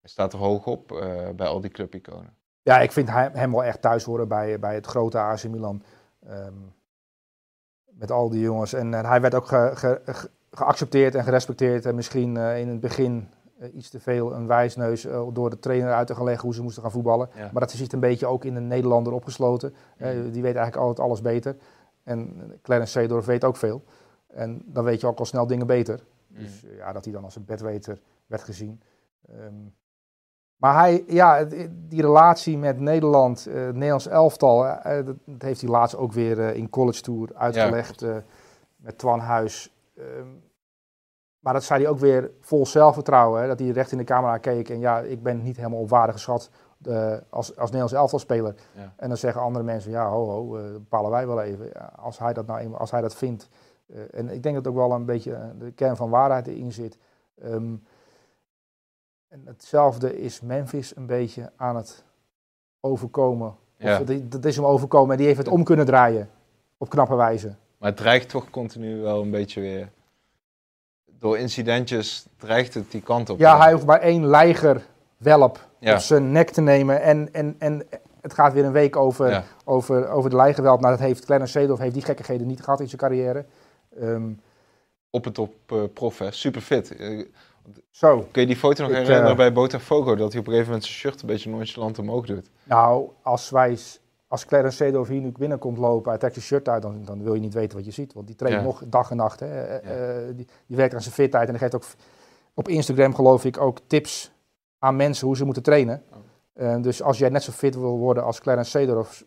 [0.00, 2.34] Hij staat er hoog op eh, bij al die clubiconen.
[2.62, 5.82] Ja, ik vind hem wel echt thuis horen bij, bij het grote AC Milan.
[6.26, 6.52] Ehm,
[7.84, 8.72] met al die jongens.
[8.72, 11.86] En, eh, hij werd ook ge- ge- ge- geaccepteerd en gerespecteerd.
[11.86, 13.28] En misschien eh, in het begin
[13.58, 16.54] eh, iets te veel een wijsneus eh, door de trainer uit te gaan leggen hoe
[16.54, 17.28] ze moesten gaan voetballen.
[17.34, 17.50] Ja.
[17.52, 19.74] Maar dat zit een beetje ook in de Nederlander opgesloten.
[19.98, 20.30] Mhm.
[20.30, 21.56] die weet eigenlijk altijd alles beter.
[22.02, 23.84] En Clarence Seedorf weet ook veel.
[24.26, 26.00] En dan weet je ook al snel dingen beter.
[26.28, 28.82] Dus eh, ja, dat hij dan als een bedweter werd gezien.
[29.28, 29.54] Ehm,
[30.56, 36.12] maar hij, ja, die relatie met Nederland, het Nederlands elftal, dat, heeft hij laatst ook
[36.12, 38.04] weer in College Tour uitgelegd
[38.76, 39.75] met Twan Huis.
[39.96, 40.28] Ehm,
[41.38, 44.38] maar dat zei hij ook weer vol zelfvertrouwen, hè, dat hij recht in de camera
[44.38, 46.50] keek en ja, ik ben niet helemaal op waarde geschat
[46.82, 48.54] eh, als, als Nederlands elftalspeler.
[48.74, 48.92] Ja.
[48.96, 51.66] En dan zeggen andere mensen, ja, ho, ho, eh, bepalen wij wel even.
[51.72, 53.48] Ja, als hij dat nou eenmaal, als hij dat vindt.
[53.86, 56.98] eh, en ik denk dat ook wel een beetje de kern van waarheid erin zit.
[57.42, 57.74] Ehm,
[59.28, 62.04] en hetzelfde is Memphis een beetje aan het
[62.80, 63.54] overkomen.
[63.76, 64.00] Ja.
[64.00, 66.30] Of dat, dat is hem overkomen en die heeft het om kunnen draaien.
[66.76, 67.54] Op knappe wijze.
[67.78, 69.88] Maar het dreigt toch continu wel een beetje weer.
[71.18, 73.38] Door incidentjes dreigt het die kant op.
[73.38, 74.86] Ja, hij hoeft maar één leiger
[75.16, 75.92] welp Ja.
[75.94, 77.02] op zijn nek te nemen.
[77.02, 77.86] En, en, en
[78.20, 79.44] het gaat weer een week over, Ja.
[79.64, 80.80] over, over de lijgewelp.
[80.80, 83.44] Nou, dat heeft Clarence Seedorf heeft die gekkigheden niet gehad in zijn carrière.
[84.00, 84.30] Ehm,
[85.10, 86.30] Op het top eh, prof, hè.
[86.30, 86.96] Super fit.
[86.96, 87.24] Eh,
[87.90, 90.14] zo, kun je die foto nog Ik, herinneren eh, bij Botafogo?
[90.14, 92.50] Dat hij op een gegeven moment zijn shirt een beetje nonchalant omhoog doet.
[92.64, 93.78] nou, als wij...
[94.28, 97.34] Als Clarence Seedorf hier nu binnenkomt lopen, hij trekt zijn shirt uit, dan, dan wil
[97.34, 98.12] je niet weten wat je ziet.
[98.12, 98.64] Want die traint Ja.
[98.64, 99.40] nog dag en nacht.
[99.40, 99.46] Hè.
[99.46, 101.84] Eh, eh, die, die werkt aan zijn fitheid en hij geeft ook
[102.54, 104.32] op Instagram, geloof ik, ook tips
[104.78, 106.02] aan mensen hoe ze moeten trainen.
[106.12, 106.16] Oh.
[106.52, 109.24] Eh, dus als jij net zo fit wil worden als Clarence Seedorf,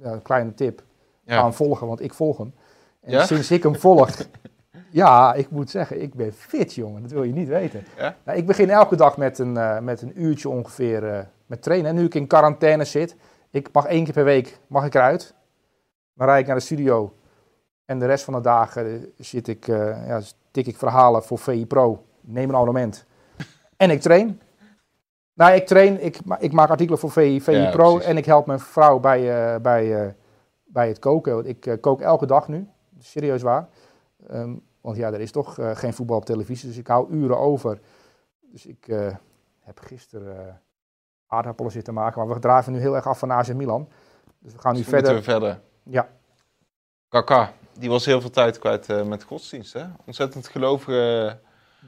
[0.00, 0.82] een kleine tip,
[1.26, 2.54] ga hem volgen, want ik volg hem.
[3.00, 4.10] En sinds ik hem volg,
[4.90, 7.02] ja, ik moet zeggen, ik ben fit, jongen.
[7.02, 7.84] Dat wil je niet weten.
[7.96, 8.16] Ja?
[8.24, 11.90] Nou, ik begin elke dag met een, met een uurtje ongeveer met trainen.
[11.90, 13.16] En nu ik in quarantaine zit,
[13.50, 15.34] ik mag één keer per week mag ik eruit.
[16.14, 17.12] Dan rijd ik naar de studio.
[17.84, 21.38] En de rest van de dagen eh, zit ik, eh, ja, tik ik verhalen voor
[21.38, 22.04] VI Pro.
[22.20, 23.04] Neem een abonnement.
[23.76, 24.40] En ik train.
[25.34, 27.90] Nou, ik train, ik, ik maak artikelen voor VI, VI Ja, Pro.
[27.90, 28.08] precies.
[28.08, 30.14] En ik help mijn vrouw bij, eh, bij,
[30.64, 31.34] bij het koken.
[31.34, 32.68] Want Ik kook elke dag nu.
[32.98, 33.68] Serieus waar.
[34.28, 36.68] Ehm, want ja, er is toch geen voetbal op televisie.
[36.68, 37.80] Dus ik hou uren over.
[38.40, 38.86] Dus ik
[39.60, 40.60] heb gisteren
[41.28, 42.24] aardappelen zitten maken.
[42.26, 43.88] Maar we draven nu heel erg af van AC Milan.
[44.38, 45.14] Dus we gaan nu Dus verder.
[45.14, 45.60] we verder.
[45.82, 46.08] Ja,
[47.08, 49.84] Kaka, die was heel veel tijd kwijt eh, met godsdienst, hè?
[50.06, 51.38] Ontzettend gelovige,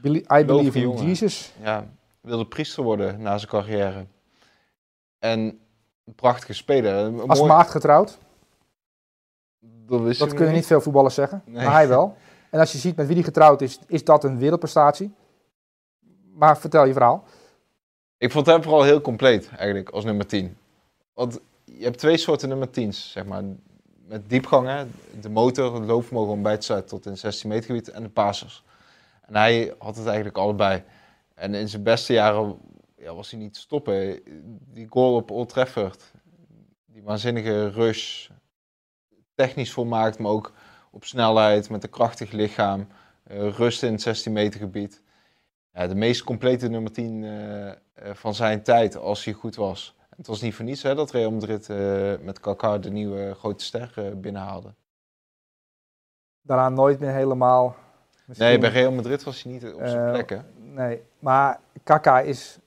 [0.04, 1.04] I believe in jongen.
[1.06, 1.52] Jesus.
[1.60, 1.86] ja,
[2.20, 4.06] wilde priester worden na zijn carrière.
[5.18, 5.40] En
[6.04, 6.94] een prachtige speler.
[7.04, 8.18] Een Als mooi- maagd getrouwd.
[9.60, 11.42] dat Dat kunnen niet veel voetballers zeggen.
[11.44, 11.64] Nee.
[11.64, 12.16] Maar hij wel.
[12.50, 15.14] En als je ziet met wie hij getrouwd is, is dat een wereldprestatie.
[16.34, 17.24] Maar vertel je verhaal.
[18.20, 20.56] Ik vond hem vooral heel compleet, eigenlijk, als nummer 10.
[21.14, 23.42] Want je hebt twee soorten nummer 10's, zeg maar.
[24.06, 27.90] Met diepgangen, de motor, het loopvermogen om bij te sluiten tot in 16 meter gebied
[27.90, 28.64] en de passers.
[29.26, 30.82] En hij had het eigenlijk allebei.
[31.34, 32.58] En in zijn beste jaren
[32.96, 34.20] ja, was hij niet te stoppen.
[34.72, 36.12] Die goal op Old Trafford,
[36.86, 38.28] die waanzinnige rush,
[39.34, 40.52] technisch volmaakt, maar ook
[40.90, 42.86] op snelheid, met een krachtig lichaam,
[43.22, 45.02] eh, rust in het 16 meter gebied.
[45.72, 47.74] Ja, de meest complete nummer 10 eh, eh,
[48.12, 49.96] van zijn tijd, als hij goed was.
[50.16, 53.64] Het was niet voor niets hè, dat Real Madrid eh, met Kaká de nieuwe grote
[53.64, 54.74] ster binnenhaalde.
[56.42, 57.76] Daarna nooit meer helemaal.
[58.26, 60.30] misschien- Nee, bij Real Madrid was hij niet op zijn plek.
[60.30, 60.38] Hè?
[60.56, 62.58] Nee, maar Kaka is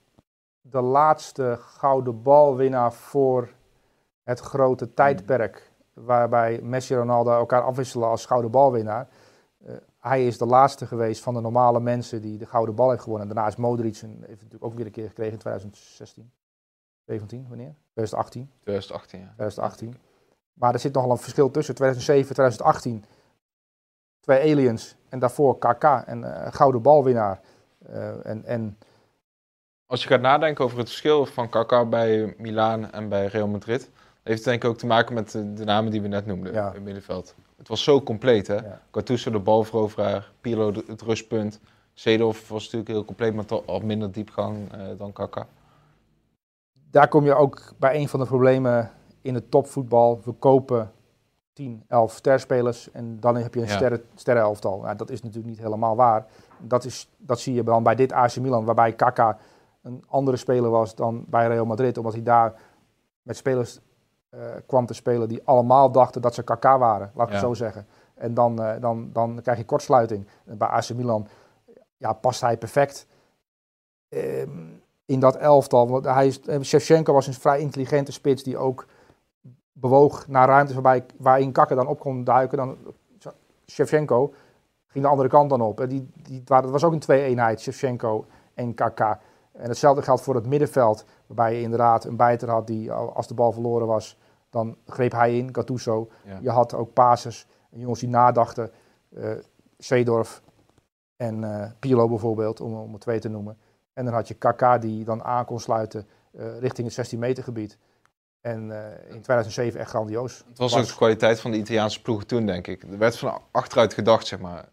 [0.60, 3.48] de laatste gouden balwinnaar voor
[4.22, 5.72] het grote tijdperk.
[5.92, 9.08] Waarbij Messi en Ronaldo elkaar afwisselen als gouden balwinnaar.
[10.04, 13.26] Hij is de laatste geweest van de normale mensen die de gouden bal heeft gewonnen.
[13.28, 16.30] Daarna is Modric en heeft natuurlijk ook weer een keer gekregen in 2016.
[17.06, 17.74] 17, wanneer?
[17.92, 18.50] 2018.
[18.62, 19.24] 2018, ja.
[19.24, 19.96] 2018.
[20.52, 23.04] Maar er zit nogal een verschil tussen 2007 en 2018.
[24.20, 27.40] Twee aliens en daarvoor KK en eh, gouden balwinnaar.
[27.86, 28.78] Eh, en, en
[29.86, 33.90] Als je gaat nadenken over het verschil van Kaká bij Milaan en bij Real Madrid,
[34.22, 36.52] heeft het denk ik ook te maken met de, de namen die we net noemden
[36.52, 36.68] Ja.
[36.68, 37.34] in het middenveld.
[37.56, 38.54] Het was zo compleet, hè?
[38.54, 38.80] Ja.
[39.30, 41.60] De balveroveraar, Pirlo de- het rustpunt,
[41.94, 45.46] Seedorf was natuurlijk heel compleet, maar toch al minder diepgang eh, dan Kaká.
[46.90, 48.90] daar kom je ook bij een van de problemen
[49.22, 50.20] in het topvoetbal.
[50.24, 50.92] We kopen
[51.52, 53.74] 10, 11 sterspelers en dan heb je een Ja.
[53.74, 54.80] sterren, sterrenelftal.
[54.80, 56.26] Nou, dat is natuurlijk niet helemaal waar.
[56.60, 59.38] Dat, is, dat zie je dan bij dit AC Milan, waarbij Kaka
[59.82, 61.98] een andere speler was dan bij Real Madrid.
[61.98, 62.54] Omdat hij daar
[63.22, 63.78] met spelers
[64.66, 67.86] kwam te spelen die allemaal dachten dat ze Kaka waren, laat ik het zo zeggen.
[68.14, 70.26] En dan, eh, dan, dan krijg je kortsluiting.
[70.44, 71.26] Bij AC Milan
[71.96, 73.06] ja, past hij perfect
[74.08, 74.50] ehm,
[75.04, 75.88] in dat elftal.
[75.88, 78.86] Want hij is, eh, Shevchenko was een vrij intelligente spits die ook
[79.72, 82.58] bewoog naar ruimtes waarbij, waarin Kakker dan op kon duiken.
[82.58, 82.76] Dan,
[83.66, 84.34] Shevchenko
[84.86, 85.80] ging de andere kant dan op.
[85.80, 89.00] En die, die, het was ook een twee-eenheid, Shevchenko en KK.
[89.52, 93.34] En hetzelfde geldt voor het middenveld, waarbij je inderdaad een bijter had die, als de
[93.34, 94.18] bal verloren was,
[94.54, 96.10] dan greep hij in, Gattuso.
[96.24, 96.38] Ja.
[96.42, 98.70] Je had ook passes, jongens die nadachten,
[99.78, 100.42] Seedorf
[101.16, 103.56] en eh Pirlo bijvoorbeeld, om, om er twee te noemen.
[103.92, 107.44] En dan had je KK die dan aan kon sluiten eh, richting het 16 meter
[107.44, 107.78] gebied.
[108.40, 108.62] En
[109.08, 110.44] in 2007 echt grandioos.
[110.48, 112.82] Het was ook de kwaliteit van de Italiaanse ploegen toen, denk ik.
[112.82, 114.68] Er werd van achteruit gedacht, zeg maar.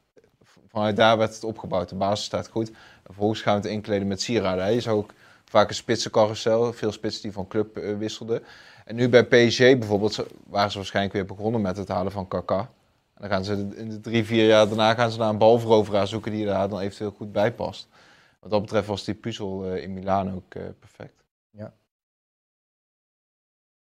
[0.67, 1.89] Vanuit daar werd het opgebouwd.
[1.89, 2.69] De basis staat goed.
[2.69, 4.73] En vervolgens gaan we het inkleden met sieraden.
[4.73, 5.13] Je zag ook
[5.51, 6.73] vaak een spitsencarousel.
[6.73, 8.43] Veel spitsen die van club eh, wisselden.
[8.85, 12.59] En nu bij PSG bijvoorbeeld waren ze waarschijnlijk weer begonnen met het halen van Kaká.
[13.13, 16.07] En dan gaan ze in de drie, vier jaar daarna gaan ze naar een balveroveraar
[16.07, 17.87] zoeken die daar dan eventueel goed bij past.
[18.39, 21.19] Wat dat betreft was die puzzel eh, in Milaan ook eh, perfect.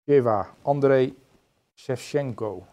[0.05, 1.15] Jeva, André
[1.75, 2.67] Shevchenko.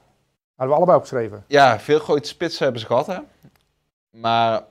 [0.56, 1.44] Hadden we allebei opgeschreven.
[1.48, 3.20] Ja, veel grote spitsen hebben ze gehad, hè.
[4.10, 4.64] Maar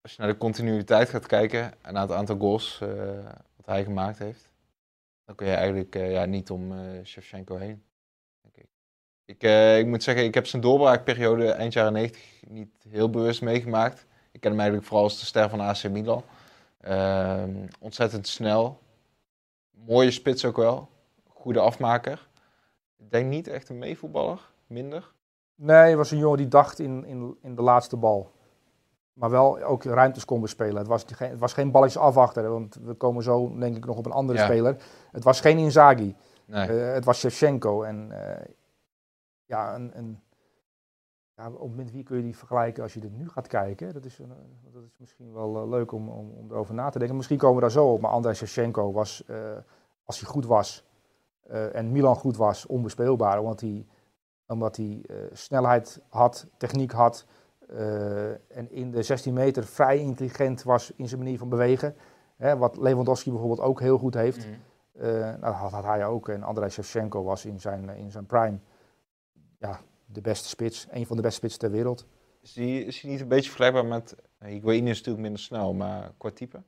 [0.00, 2.80] als je naar de continuïteit gaat kijken en naar het aantal goals,
[3.66, 4.52] hij gemaakt heeft,
[5.24, 7.82] dan kun je eigenlijk eh, ja, niet om uh, Shevchenko heen.
[8.40, 8.68] Denk ik.
[9.24, 9.42] Ik,
[9.78, 14.06] ik moet zeggen, ik heb zijn doorbraakperiode eind jaren 90 niet heel bewust meegemaakt.
[14.32, 16.24] Ik ken hem eigenlijk vooral als de ster van AC Milan.
[16.80, 18.80] Ehm, ontzettend snel.
[19.70, 20.88] Mooie spits ook wel.
[21.28, 22.28] Goede afmaker.
[22.96, 24.50] Ik denk niet echt een meevoetballer.
[24.66, 25.12] Minder.
[25.54, 28.31] Nee, hij was een jongen die dacht in, in, in de laatste bal.
[29.12, 30.76] Maar wel ook ruimtes kon bespelen.
[30.76, 32.50] Het was, geen, het was geen balletjes afwachten.
[32.50, 34.76] Want we komen zo denk ik nog op een andere speler.
[35.10, 36.14] Het was geen Inzaghi.
[36.46, 36.68] Nee.
[36.68, 37.82] Uh, het was Shevchenko.
[37.82, 38.46] En uh,
[39.44, 40.22] ja, een, een,
[41.36, 43.92] ja, op met wie kun je die vergelijken als je er nu gaat kijken?
[43.92, 44.32] Dat is, een,
[44.72, 47.16] dat is misschien wel leuk om, om, om erover na te denken.
[47.16, 48.00] Misschien komen we daar zo op.
[48.00, 49.24] Maar Andrei Shevchenko was,
[50.04, 50.84] als hij goed was
[51.72, 53.38] en Milan goed was, onbespeelbaar.
[53.38, 53.86] Omdat hij
[54.46, 57.26] omdat hij snelheid had, techniek had.
[57.72, 61.96] Uh, en in de 16 meter vrij intelligent was in zijn manier van bewegen.
[62.36, 64.46] Hè, wat Lewandowski bijvoorbeeld ook heel goed heeft.
[64.46, 64.54] Mm.
[64.92, 66.28] Uh, nou, dat had, had, hij ook.
[66.28, 68.58] En Andrei Shevchenko was in zijn, in zijn prime
[69.58, 70.86] ja, de beste spits.
[70.90, 72.06] Een van de beste spitsen ter wereld.
[72.40, 74.16] Is hij niet een beetje vergelijkbaar met...
[74.38, 76.62] Higuain is natuurlijk minder snel, maar qua type?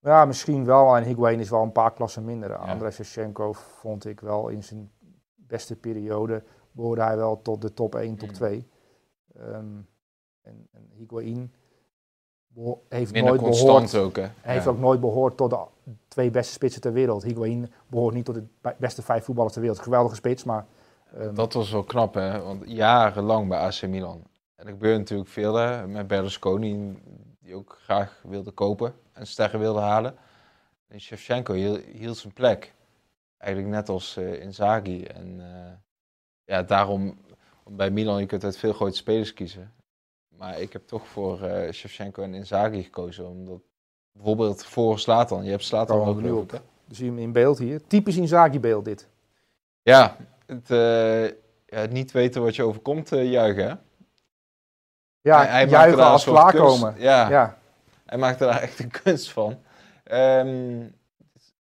[0.00, 0.96] Ja, misschien wel.
[0.96, 2.50] En Higuain is wel een paar klassen minder.
[2.50, 2.56] Ja.
[2.56, 4.90] Andrei Shevchenko vond ik wel in zijn
[5.34, 6.42] beste periode
[6.72, 8.68] behoorde hij wel tot de top 1, top 2.
[9.40, 9.80] Um, ehm,
[10.42, 11.52] en, en Higuain
[12.88, 14.26] heeft Minder nooit behoord, ook, hè?
[14.40, 15.66] Hij heeft ook nooit behoord tot de
[16.08, 17.22] twee beste spitsen ter wereld.
[17.22, 19.82] Higuain behoort niet tot de beste vijf voetballers ter wereld.
[19.82, 20.66] Geweldige spits, maar...
[21.18, 22.42] Um, dat was wel knap, hè?
[22.42, 24.22] Want jarenlang bij AC Milan.
[24.54, 25.86] En er gebeurde natuurlijk veel hè?
[25.86, 26.98] met Berlusconi,
[27.40, 30.14] die ook graag wilde kopen en sterren wilde halen.
[30.88, 31.52] En Shevchenko
[31.92, 32.74] hield zijn plek.
[33.36, 35.04] Eigenlijk net als uh, Inzaghi.
[35.04, 35.46] En uh,
[36.44, 37.18] ja, daarom
[37.70, 39.72] bij Milan, je kunt uit veel grote spelers kiezen.
[40.28, 43.28] Maar ik heb toch voor uh, Shevchenko en Inzaghi gekozen.
[43.28, 43.60] Omdat
[44.12, 46.50] bijvoorbeeld voor Slatan, je hebt Slatan ook nu op.
[46.50, 46.58] Hè?
[46.90, 47.86] Zie je hem in beeld hier.
[47.86, 49.08] Typisch Inzaghi beeld dit.
[49.82, 50.68] Ja, het,
[51.66, 53.74] ja, niet weten wat je overkomt juichen hè?
[55.20, 56.94] Ja, hij, hij juichen als klaarkomen.
[56.98, 57.58] Ja, ja,
[58.04, 59.58] hij maakte daar echt een kunst van.
[60.12, 60.94] Um,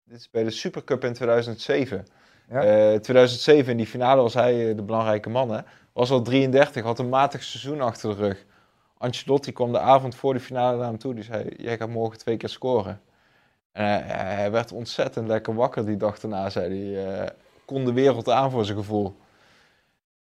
[0.04, 2.06] dit is bij de Supercup in 2007.
[2.50, 3.00] Ja.
[3.00, 5.50] 2007 eh, in die finale was hij eh, de belangrijke man.
[5.50, 5.62] Hè?
[5.94, 8.46] Was al 33, had een matig seizoen achter de rug.
[8.98, 11.14] Ancelotti kwam de avond voor de finale naar hem toe.
[11.14, 13.02] Die zei, jij gaat morgen twee keer scoren.
[13.72, 14.02] En hij,
[14.36, 17.22] hij werd ontzettend lekker wakker die dag daarna, zei hij.
[17.22, 17.30] Uh,
[17.66, 19.16] kon de wereld aan voor zijn gevoel.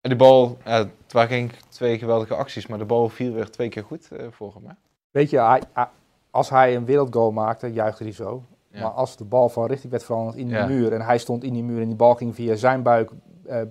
[0.01, 3.49] En de bal, ja, het waren geen twee geweldige acties, maar de bal viel weer
[3.49, 4.65] twee keer goed uh, voor hem.
[4.67, 4.73] Hè?
[5.11, 5.61] Weet je, hij,
[6.31, 8.43] als hij een wereldgoal maakte, juichte hij zo.
[8.71, 11.53] Maar als de bal van richting werd veranderd in de muur en hij stond in
[11.53, 13.11] die muur en die bal ging via zijn buik,
[13.45, 13.61] eh,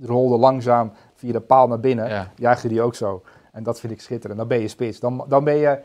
[0.00, 2.32] rolde langzaam via de paal naar binnen, ja.
[2.36, 3.22] juichte die ook zo.
[3.52, 4.38] En dat vind ik schitterend.
[4.38, 5.00] Dan ben je spits.
[5.00, 5.82] Dan, dan ben je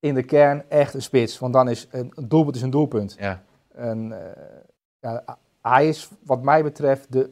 [0.00, 1.38] in de kern echt een spits.
[1.38, 3.16] Want dan is een, een doelpunt is een doelpunt.
[3.18, 3.42] Ja.
[3.74, 4.18] En, uh,
[5.00, 7.30] ja, hij is wat mij betreft de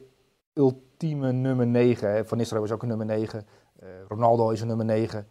[0.53, 2.27] ultieme nummer 9.
[2.27, 3.45] Van Nistelrooy is ook een nummer 9.
[3.83, 5.27] Uh, eh, Ronaldo is een nummer 9.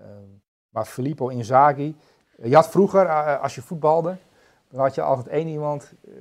[0.00, 0.06] Uh,
[0.68, 1.96] maar Filippo Inzaghi.
[2.42, 4.16] Je had vroeger, als je voetbalde,
[4.72, 6.12] dan had je altijd één iemand, eh,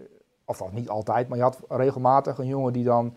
[0.46, 3.16] of niet altijd, maar je had regelmatig een jongen die dan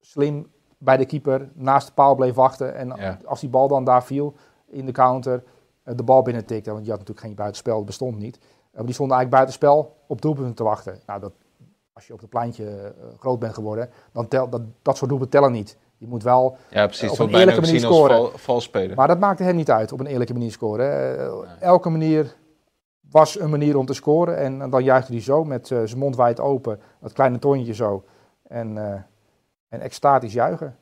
[0.00, 2.74] slim bij de keeper naast de paal bleef wachten.
[2.74, 4.34] En als die bal dan daar viel
[4.66, 5.42] in de counter,
[5.82, 6.72] eh, de bal binnen tikte.
[6.72, 8.36] Want je had natuurlijk geen buitenspel, dat bestond niet.
[8.36, 8.42] Eh,
[8.74, 11.00] maar die stonden eigenlijk buitenspel op doelpunten te wachten.
[11.06, 11.32] Nou, dat,
[11.92, 15.52] als je op het pleintje groot bent geworden, dan tel, dat, dat soort doelpunten tellen
[15.52, 15.76] niet.
[15.98, 18.38] Je moet wel ja, precies, op een eerlijke manier scoren.
[18.38, 18.96] Val, spelen.
[18.96, 21.60] Maar dat maakte hem niet uit, op een eerlijke manier scoren.
[21.60, 22.36] Elke manier
[23.10, 24.36] was een manier om te scoren.
[24.36, 28.04] En, dan juichte hij zo met uh, zijn mond wijd open, dat kleine toontje zo.
[28.42, 28.94] En, uh,
[29.68, 30.76] en extatisch juichen.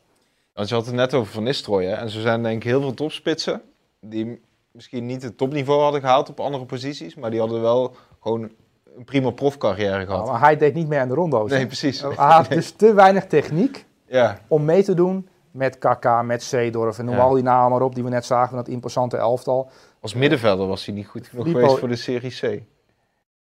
[0.55, 1.85] Want je had het net over Van Nistelrooy.
[1.85, 1.93] Hè?
[1.93, 3.63] En zo zijn denk ik heel veel topspitsen
[4.01, 7.15] die misschien niet het topniveau hadden gehaald op andere posities.
[7.15, 8.51] Maar die hadden wel gewoon
[8.97, 10.27] een prima profcarrière gehad.
[10.27, 11.51] maar hij deed niet meer aan de rondo's.
[11.51, 12.01] Nee, precies.
[12.01, 14.39] Hij had dus te weinig techniek ja.
[14.49, 17.95] om mee te doen met KK, met Seedorf en noem al die namen maar op
[17.95, 19.71] die we net zagen van dat imposante elftal.
[20.01, 22.63] Als middenvelder was hij niet goed genoeg geweest voor de Serie C.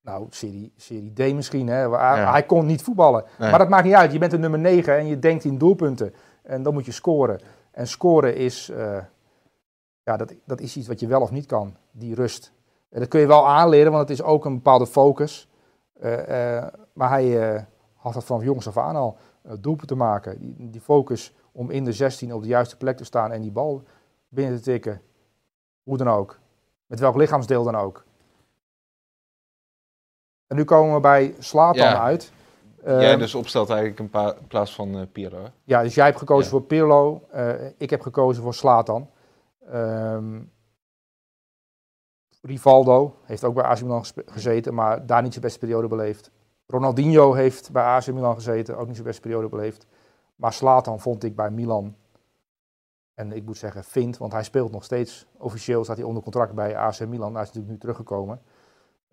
[0.05, 1.67] Nou, serie, serie D misschien.
[1.67, 1.97] Hè.
[1.97, 3.25] Hij, kon niet voetballen.
[3.39, 4.11] Maar dat maakt niet uit.
[4.11, 6.13] Je bent een nummer 9 en je denkt in doelpunten.
[6.43, 7.39] En dan moet je scoren.
[7.71, 8.97] En scoren is, uh,
[10.03, 11.75] ja, dat, dat is iets wat je wel of niet kan.
[11.91, 12.51] Die rust.
[12.89, 15.49] En dat kun je wel aanleren, want het is ook een bepaalde focus.
[16.03, 19.17] Uh, uh, maar hij had dat van jongs af aan al.
[19.41, 20.39] doelpunten te maken.
[20.39, 23.51] Die, die focus om in de 16 op de juiste plek te staan en die
[23.51, 23.83] bal
[24.29, 25.01] binnen te tikken.
[25.83, 26.39] Hoe dan ook.
[26.85, 28.05] Met welk lichaamsdeel dan ook.
[30.47, 32.01] En nu komen we bij Slatan ja.
[32.01, 32.31] uit.
[32.84, 35.47] Jij ehm, dus opstelt eigenlijk in, plaats van uh, Pirlo.
[35.63, 37.27] Ja, dus jij hebt gekozen voor Pirlo.
[37.36, 39.10] Uh, ik heb gekozen voor Slatan.
[39.73, 40.51] Um,
[42.41, 46.31] Rivaldo heeft ook bij AC Milan gezeten, maar daar niet zijn beste periode beleefd.
[46.67, 49.86] Ronaldinho heeft bij AC Milan gezeten, ook niet zijn beste periode beleefd.
[50.36, 51.95] Maar Slatan vond ik bij Milan,
[53.13, 55.27] en ik moet zeggen vind, want hij speelt nog steeds.
[55.38, 57.34] Officieel staat hij onder contract bij AC Milan.
[57.34, 58.41] Hij is natuurlijk nu teruggekomen.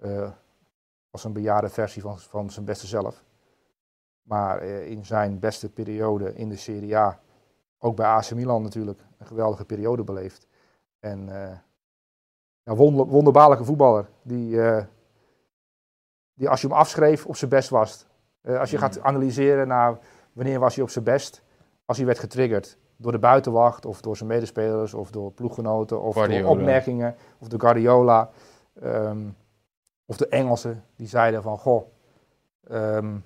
[0.05, 0.31] Uh,
[1.13, 3.25] als een bejaarde versie van, van zijn beste zelf.
[4.23, 7.21] Maar uh, in zijn beste periode in de Serie A,
[7.79, 10.47] ook bij AC Milan natuurlijk, een geweldige periode beleefd.
[11.01, 11.27] En
[12.63, 14.09] ja, wonder, wonderbaarlijke voetballer.
[14.23, 14.61] Die,
[16.35, 18.07] die als je hem afschreef op zijn best was.
[18.43, 19.05] als je gaat mm.
[19.05, 19.99] analyseren naar
[20.33, 21.43] wanneer was hij op zijn best.
[21.85, 26.15] Als hij werd getriggerd door de buitenwacht of door zijn medespelers of door ploeggenoten of
[26.15, 28.31] door opmerkingen of de Guardiola.
[28.83, 29.37] Um,
[30.13, 31.87] of de Engelsen die zeiden van goh,
[32.71, 33.25] um,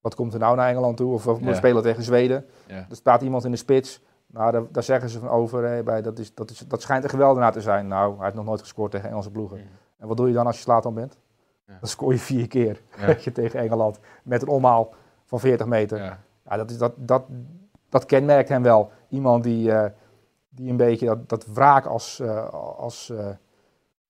[0.00, 1.12] wat komt er nou naar Engeland toe?
[1.12, 1.54] Of we ja.
[1.54, 2.46] spelen tegen Zweden.
[2.66, 2.86] Ja.
[2.88, 4.02] Er staat iemand in de spits.
[4.26, 5.84] Nou, daar, daar zeggen ze van over.
[5.84, 7.88] Bij, dat, is, dat, is, dat schijnt een geweldenaar te zijn.
[7.88, 9.58] Nou, hij heeft nog nooit gescoord tegen Engelse ploegen.
[9.58, 9.64] Mm.
[9.98, 11.18] En wat doe je dan als je dan bent?
[11.66, 12.82] Dan scoor je vier keer
[13.24, 13.98] je, tegen Engeland.
[14.22, 15.98] Met een omhaal van 40 meter.
[15.98, 16.56] Ja.
[16.56, 17.22] dat, is, dat, dat,
[17.88, 18.90] dat kenmerkt hem wel.
[19.08, 19.84] Iemand die, uh,
[20.48, 23.28] die een beetje dat, dat wraak als, uh, als, uh,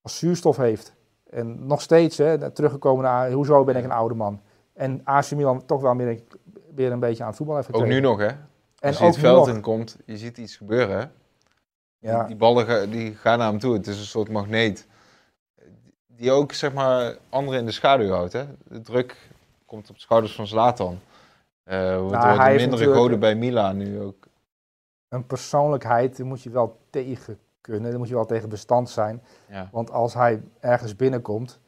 [0.01, 0.96] als zuurstof heeft.
[1.29, 4.41] En nog steeds, hè, teruggekomen naar hoezo ben ik een oude man.
[4.73, 6.19] En AC Milan toch wel meer,
[6.75, 8.29] weer een beetje aan het voetbal heeft Ook nu nog, hè?
[8.79, 11.05] Als en je het veld in komt, je ziet iets gebeuren, hè?
[11.99, 12.17] Ja.
[12.19, 13.73] Die, die ballen die gaan naar hem toe.
[13.73, 14.87] Het is een soort magneet.
[16.07, 18.45] Die ook, zeg maar, anderen in de schaduw houdt, hè?
[18.63, 19.29] De druk
[19.65, 20.99] komt op de schouders van Zlatan.
[21.65, 24.27] Uh, nou, de mindere goden bij Milan nu ook.
[25.07, 27.39] Een persoonlijkheid, die moet je wel tegen
[27.71, 27.89] kunnen.
[27.89, 29.23] Dan moet je wel tegen bestand zijn.
[29.47, 29.69] Ja.
[29.71, 31.59] Want als hij ergens binnenkomt,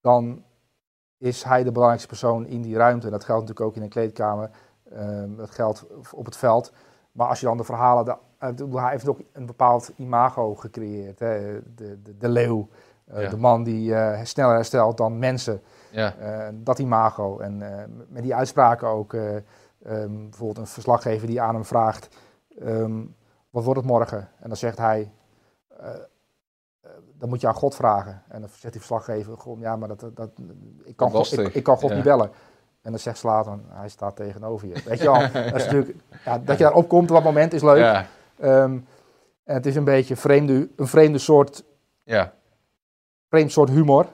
[0.00, 0.44] dan
[1.18, 3.06] is hij de belangrijkste persoon in die ruimte.
[3.06, 4.50] En dat geldt natuurlijk ook in een kleedkamer.
[4.92, 6.72] Um, dat geldt op het veld.
[7.12, 8.04] Maar als je dan de verhalen...
[8.04, 8.16] De,
[8.78, 11.18] hij heeft ook een bepaald imago gecreëerd.
[11.18, 11.60] Hè?
[11.74, 12.68] De, de, de leeuw.
[13.14, 15.62] Uh, De man die uh, sneller herstelt dan mensen.
[15.90, 16.14] Ja.
[16.20, 17.38] Uh, dat imago.
[17.38, 17.58] En
[18.08, 19.12] met die uitspraken ook.
[19.12, 19.42] Um,
[20.28, 22.16] bijvoorbeeld een verslaggever die aan hem vraagt...
[22.62, 23.14] Um,
[23.52, 24.18] wat wordt het morgen?
[24.18, 25.12] En dan zegt hij,
[25.80, 25.88] uh,
[27.18, 28.22] dan moet je aan God vragen.
[28.28, 30.30] En dan zegt die verslaggever, God, ja, maar dat, dat,
[30.84, 32.30] ik, kan God, ik, ik, kan God niet bellen.
[32.82, 34.82] En dan zegt Slater, hij staat tegenover je.
[34.84, 37.62] Weet je al, dat, is natuurlijk, ja, dat je daarop komt op dat moment is
[37.62, 37.78] leuk.
[37.78, 38.06] Ja.
[38.42, 38.86] Um,
[39.44, 41.64] en het is een beetje vreemde, een vreemde soort,
[42.02, 42.32] ja.
[43.28, 44.06] vreemd soort humor.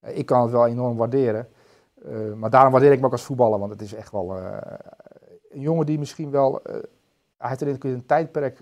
[0.00, 1.48] Ik kan het wel enorm waarderen.
[2.06, 4.56] Uh, maar daarom waardeer ik me ook als voetballer, want het is echt wel uh,
[5.50, 6.60] een jongen die misschien wel...
[6.70, 6.76] Uh,
[7.36, 8.58] hij heeft in een tijdperk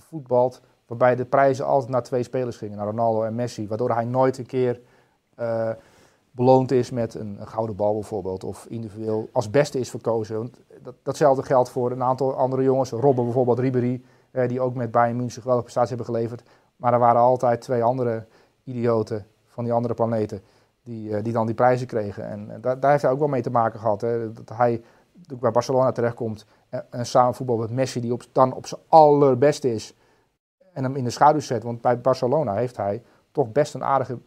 [0.00, 4.04] gevoetbald waarbij de prijzen altijd naar twee spelers gingen, naar Ronaldo en Messi, waardoor hij
[4.04, 4.80] nooit een keer
[5.40, 5.70] uh,
[6.30, 10.36] beloond is met een, gouden bal bijvoorbeeld, of individueel als beste is verkozen.
[10.36, 14.74] Want dat, datzelfde geldt voor een aantal andere jongens, Robben bijvoorbeeld, Ribéry, uh, die ook
[14.74, 16.42] met Bayern München geweldige prestaties hebben geleverd.
[16.76, 18.26] Maar er waren altijd twee andere
[18.64, 20.40] idioten van die andere planeten
[20.82, 22.24] die, uh, die dan die prijzen kregen.
[22.24, 24.00] En daar, daar heeft hij ook wel mee te maken gehad.
[24.00, 24.82] Hè, dat hij
[25.40, 29.74] bij Barcelona terechtkomt en, en samen voetbal met Messi, die op, dan op zijn allerbeste
[29.74, 29.94] is.
[30.72, 31.62] En hem in de schaduw zet.
[31.62, 33.02] Want bij Barcelona heeft hij
[33.32, 34.18] toch best een aardige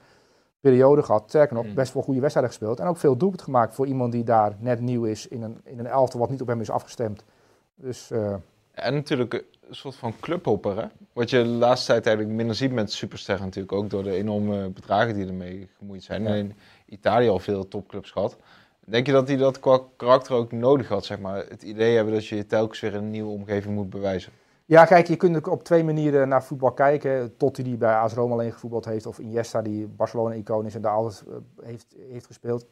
[0.60, 1.24] periode gehad.
[1.28, 1.74] Sterker nog, mm.
[1.74, 2.80] best wel goede wedstrijden gespeeld.
[2.80, 5.80] En ook veel doelpunten gemaakt voor iemand die daar net nieuw is in een, in
[5.80, 7.24] een elftal wat niet op hem is afgestemd.
[7.76, 8.34] Dus, uh...
[8.72, 10.88] En natuurlijk een soort van clubhopper, hè?
[11.14, 13.74] Wat je de laatste tijd eigenlijk minder ziet met supersterren natuurlijk.
[13.74, 16.24] Ook door de enorme bedragen die ermee gemoeid zijn.
[16.24, 16.34] Ja.
[16.34, 18.38] In Italië al veel topclubs gehad.
[18.86, 19.60] Denk je dat hij dat
[19.96, 21.46] karakter ook nodig had, zeg maar?
[21.50, 24.32] Het idee hebben dat je je telkens weer een nieuwe omgeving moet bewijzen?
[24.66, 27.38] Ja, kijk, je kunt op twee manieren naar voetbal kijken.
[27.38, 30.94] Totti die bij AS Roma alleen gevoetbald heeft, of Iniesta die Barcelona-icoon is en daar
[30.94, 32.66] altijd uh, heeft, heeft gespeeld.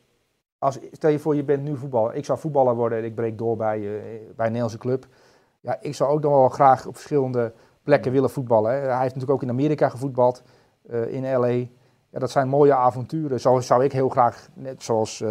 [0.58, 2.15] Als, stel je voor, je bent nu voetballer.
[2.15, 3.91] Ik zou voetballer worden en ik breek door bij, uh,
[4.36, 5.08] bij een Nederlandse club.
[5.60, 8.72] Ja, ik zou ook nog wel graag op verschillende plekken willen voetballen.
[8.72, 10.43] Hij heeft natuurlijk ook in Amerika gevoetbald,
[10.89, 11.67] uh, in L.A.
[12.10, 13.39] Ja, dat zijn mooie avonturen.
[13.39, 15.24] Zo zou ik heel graag, net zoals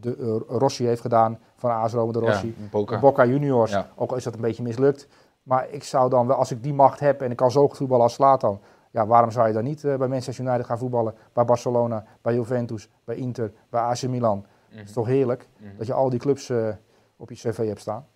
[0.00, 2.54] de, uh, Rossi heeft gedaan van AS Roma de Rossi.
[2.70, 3.26] Ja, Boca.
[3.26, 5.08] Juniors, ook al is dat een beetje mislukt.
[5.42, 7.76] Maar ik zou dan wel, als ik die macht heb en ik kan zo goed
[7.76, 11.14] voetballen als Slatan, ja, waarom zou je dan niet uh, bij Manchester United gaan voetballen?
[11.32, 14.36] Bij Barcelona, bij Juventus, bij Inter, bij AC Milan.
[14.36, 14.78] Mm -hmm.
[14.78, 15.78] Het is toch heerlijk mm -hmm.
[15.78, 16.68] dat je al die clubs uh,
[17.16, 18.06] op je cv hebt staan.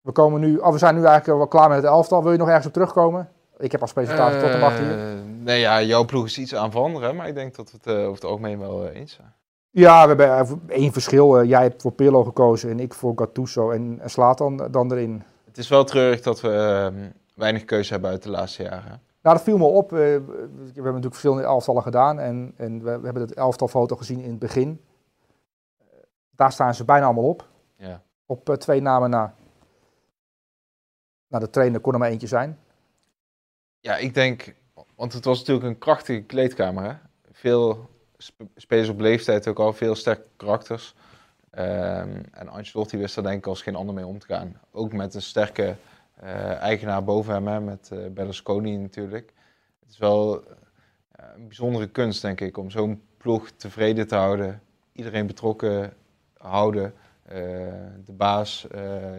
[0.00, 2.22] We, komen nu, oh, we zijn nu eigenlijk wel klaar met het elftal.
[2.22, 3.28] Wil je nog ergens op terugkomen?
[3.58, 4.96] Ik heb als presentator tot de macht hier.
[5.48, 7.86] Eh, nee, ja, jouw ploeg is iets aan veranderen, maar ik denk dat we het
[7.86, 9.34] uh, over het algemeen wel uh, eens zijn.
[9.70, 11.44] Ja, we hebben één verschil.
[11.44, 15.22] jij hebt voor Pirlo gekozen en ik voor Gattuso en slaat dan, dan erin.
[15.44, 19.00] Het is wel treurig dat we ehm, weinig keuze hebben uit de laatste jaren.
[19.22, 19.90] Nou, dat viel me op.
[19.90, 24.30] we hebben natuurlijk verschillende elftallen gedaan en, en we, we hebben het elftalfoto gezien in
[24.30, 24.80] het begin.
[26.30, 27.48] Daar staan ze bijna allemaal op.
[27.76, 28.02] Ja.
[28.26, 29.34] Op twee namen na.
[31.28, 32.58] Nou, de trainer kon er maar eentje zijn.
[33.80, 34.54] Ja, ik denk,
[34.98, 37.00] want het was natuurlijk een krachtige kleedkamer.
[37.32, 37.90] Veel
[38.56, 40.94] spelers op leeftijd ook al, veel sterke karakters.
[41.58, 44.60] Um, en Ancelotti wist er denk ik als geen ander mee om te gaan.
[44.72, 45.76] Ook met een sterke
[46.22, 49.32] uh, eigenaar boven hem, met uh, Berlusconi natuurlijk.
[49.80, 50.46] Het is wel uh,
[51.34, 54.62] een bijzondere kunst, denk ik, om zo'n ploeg tevreden te houden.
[54.92, 55.92] Iedereen betrokken
[56.36, 56.94] houden.
[58.04, 58.66] de baas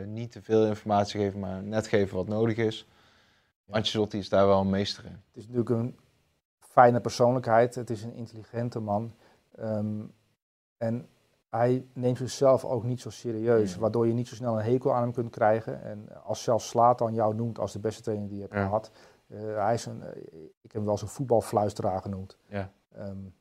[0.06, 2.88] niet te veel informatie geven, maar net geven wat nodig is.
[3.70, 5.12] Ancelotti is daar wel een meester in.
[5.12, 5.98] Het is natuurlijk een
[6.60, 7.76] fijne persoonlijkheid.
[7.76, 9.14] Het is een intelligente man.
[9.60, 10.14] Um,
[10.78, 11.08] en
[11.50, 15.02] hij neemt zichzelf ook niet zo serieus, waardoor je niet zo snel een hekel aan
[15.02, 15.84] hem kunt krijgen.
[15.84, 18.92] En als zelfs Slatan jou noemt als de beste trainer die je hebt gehad,
[19.28, 22.38] uh, hij is een, uh, ik heb hem wel eens een voetbalfluisteraar genoemd.
[22.48, 22.72] Ja.
[23.00, 23.34] Um,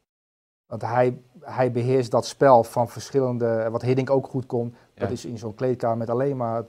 [0.67, 5.25] want hij, hij beheerst dat spel van verschillende, wat Hiddink ook goed kon, dat is
[5.25, 6.65] in zo'n kleedkamer met alleen maar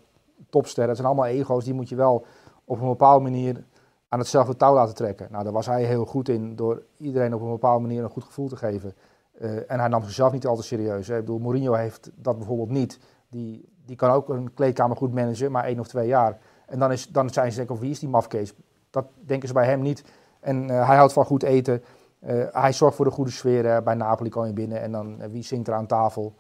[0.49, 0.88] topsterren.
[0.88, 2.26] Het zijn allemaal ego's, die moet je wel
[2.70, 3.63] op een bepaalde manier
[4.09, 5.28] aan hetzelfde touw laten trekken.
[5.32, 8.24] Nou, daar was hij heel goed in, door iedereen op een bepaalde manier een goed
[8.24, 8.93] gevoel te geven.
[9.41, 11.09] Uh, en hij nam zichzelf niet altijd serieus.
[11.09, 12.99] Ik bedoel, Mourinho heeft dat bijvoorbeeld niet.
[13.30, 16.38] Die, die kan ook een kleedkamer goed managen, maar één of twee jaar.
[16.65, 18.53] En dan, is, dan zijn ze denken, of wie is die mafkees?
[18.89, 20.03] Dat denken ze bij hem niet.
[20.39, 21.84] En uh, hij houdt van goed eten.
[22.20, 23.84] Uh, hij zorgt voor de goede sfeer.
[23.84, 26.34] bij Napoli kan je binnen en dan wie zingt er aan tafel?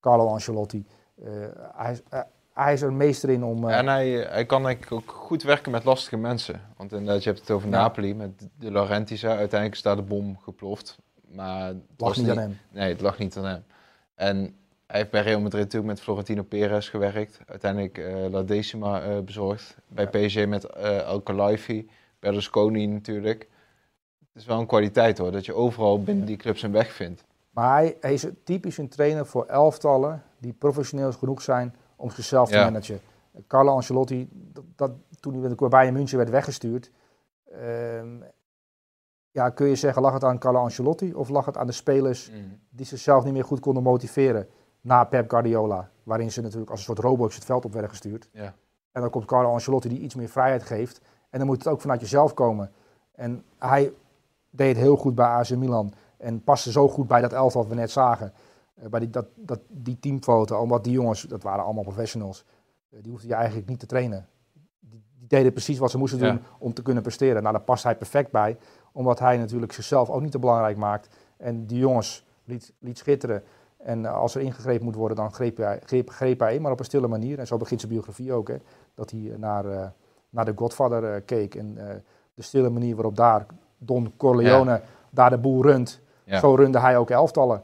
[0.00, 0.86] Carlo Ancelotti.
[1.74, 2.00] hij,
[2.52, 3.68] hij is er meester in om...
[3.68, 6.60] en hij, hij kan denk ook goed werken met lastige mensen.
[6.76, 7.80] Want inderdaad, je hebt het over ja.
[7.80, 9.26] Napoli met de Laurentiis.
[9.26, 10.98] Uiteindelijk is daar de bom geploft.
[11.34, 12.58] Maar het lag niet aan hem.
[12.70, 13.64] Nee, het lag niet aan hem.
[14.14, 14.36] En
[14.86, 17.40] hij heeft bij Real Madrid natuurlijk met Florentino Perez gewerkt.
[17.46, 19.76] Uiteindelijk uh, La Decima uh, bezorgd.
[19.88, 20.06] Bij.
[20.06, 21.90] PSG met uh, El Khalifi.
[22.18, 23.48] Berlusconi natuurlijk.
[24.32, 27.24] Het is wel een kwaliteit hoor, dat je overal binnen die clubs een weg vindt.
[27.50, 32.48] Maar hij, hij is typisch een trainer voor elftallen die professioneel genoeg zijn om zichzelf
[32.48, 32.64] te ja.
[32.64, 33.00] managen.
[33.46, 34.90] Carlo Ancelotti, dat, dat,
[35.20, 36.90] toen hij met de Bayern München werd weggestuurd,
[37.52, 38.02] uh,
[39.30, 42.30] ja, kun je zeggen, lag het aan Carlo Ancelotti of lag het aan de spelers
[42.30, 42.58] mm.
[42.68, 44.48] die zichzelf niet meer goed konden motiveren
[44.80, 48.28] na Pep Guardiola, waarin ze natuurlijk als een soort robots het veld op werden gestuurd.
[48.32, 48.54] Ja.
[48.92, 51.80] En dan komt Carlo Ancelotti die iets meer vrijheid geeft en dan moet het ook
[51.80, 52.72] vanuit jezelf komen.
[53.14, 53.92] En hij
[54.50, 57.70] deed het heel goed bij AC Milan en paste zo goed bij dat elftal wat
[57.70, 58.32] we net zagen.
[58.82, 62.44] Uh, bij die, dat, dat, die teamfoto, omdat die jongens, dat waren allemaal professionals,
[62.90, 64.26] uh, die hoefden je eigenlijk niet te trainen.
[64.80, 66.40] Die, die deden precies wat ze moesten doen ja.
[66.58, 67.42] om te kunnen presteren.
[67.42, 68.58] Nou, daar past hij perfect bij
[68.92, 71.08] omdat hij natuurlijk zichzelf ook niet te belangrijk maakt.
[71.36, 73.42] En die jongens liet, liet schitteren.
[73.76, 76.78] En eh, als er ingegrepen moet worden, dan greep hij, greep, greep hij maar op
[76.78, 77.38] een stille manier.
[77.38, 78.48] En zo begint zijn biografie ook.
[78.48, 78.56] Hè,
[78.94, 79.86] dat hij naar, uh,
[80.30, 81.54] naar de Godfather uh, keek.
[81.54, 81.74] En
[82.34, 83.46] de stille manier waarop daar
[83.78, 84.82] Don Corleone ja.
[85.10, 86.00] daar de boel runt.
[86.24, 86.38] Ja.
[86.38, 87.62] Zo runde hij ook elftallen.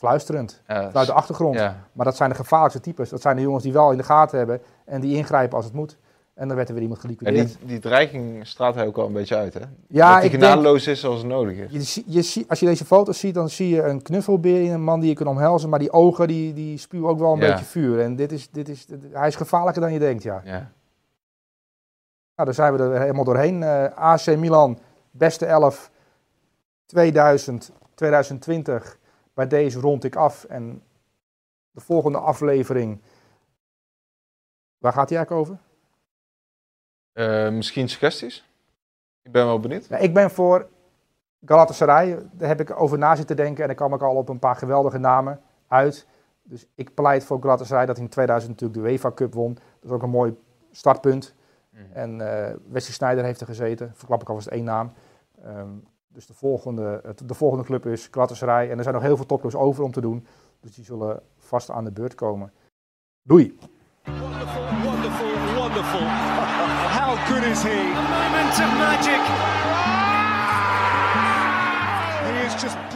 [0.00, 1.54] Fluisterend, ja, vanuit de achtergrond.
[1.92, 3.08] Maar dat zijn de gevaarlijkste types.
[3.08, 5.74] Dat zijn de jongens die wel in de gaten hebben en die ingrijpen als het
[5.74, 5.96] moet.
[6.34, 7.38] En dan werd er weer iemand geliquideerd.
[7.38, 9.60] En die, die dreiging straalt hij ook al een beetje uit, hè?
[9.88, 11.94] Ja, dat hij genadeloos is zoals het nodig is.
[11.94, 15.00] Je, je, als je deze foto's ziet, dan zie je een knuffelbeer in een man
[15.00, 15.68] die je kan omhelzen.
[15.68, 17.50] Maar die ogen, die, die spuwen ook wel een ja.
[17.50, 18.00] beetje vuur.
[18.00, 20.40] En dit is, dit is, hij is gevaarlijker dan je denkt, ja.
[20.44, 20.70] ja.
[22.36, 23.60] Nou, daar zijn we er helemaal doorheen.
[23.60, 24.78] Uh, eh, AC Milan,
[25.10, 25.90] beste 11,
[26.86, 28.98] 2000, 2020.
[29.40, 30.44] Bij deze rond ik af.
[30.44, 30.82] En
[31.70, 33.00] de volgende aflevering,
[34.78, 35.58] waar gaat die eigenlijk over?
[37.12, 38.44] Uh, misschien suggesties?
[39.22, 39.86] Ik ben wel benieuwd.
[39.86, 40.68] Ja, ik ben voor
[41.44, 42.28] Galatasaray.
[42.32, 44.56] Daar heb ik over na zitten denken en dan kwam ik al op een paar
[44.56, 46.06] geweldige namen uit.
[46.42, 49.54] Dus ik pleit voor Galatasaray dat in 2000 natuurlijk de UEFA Cup won.
[49.54, 50.36] Dat is ook een mooi
[50.70, 51.34] startpunt.
[51.70, 51.92] Mm.
[51.92, 53.92] En uh, Wesley Sneijder heeft er gezeten.
[53.94, 54.92] Verklap ik alvast één naam.
[55.46, 58.70] Um, dus de volgende, de volgende club is Galatasaray.
[58.70, 60.26] En er zijn nog heel veel topclubs over om te doen.
[60.60, 62.52] Dus die zullen vast aan de beurt komen.
[63.22, 63.58] Doei!
[64.04, 66.06] Wonderful, wonderful, wonderful.
[67.00, 67.78] How good is he?
[67.94, 69.22] A moment of magic.
[72.24, 72.89] He is just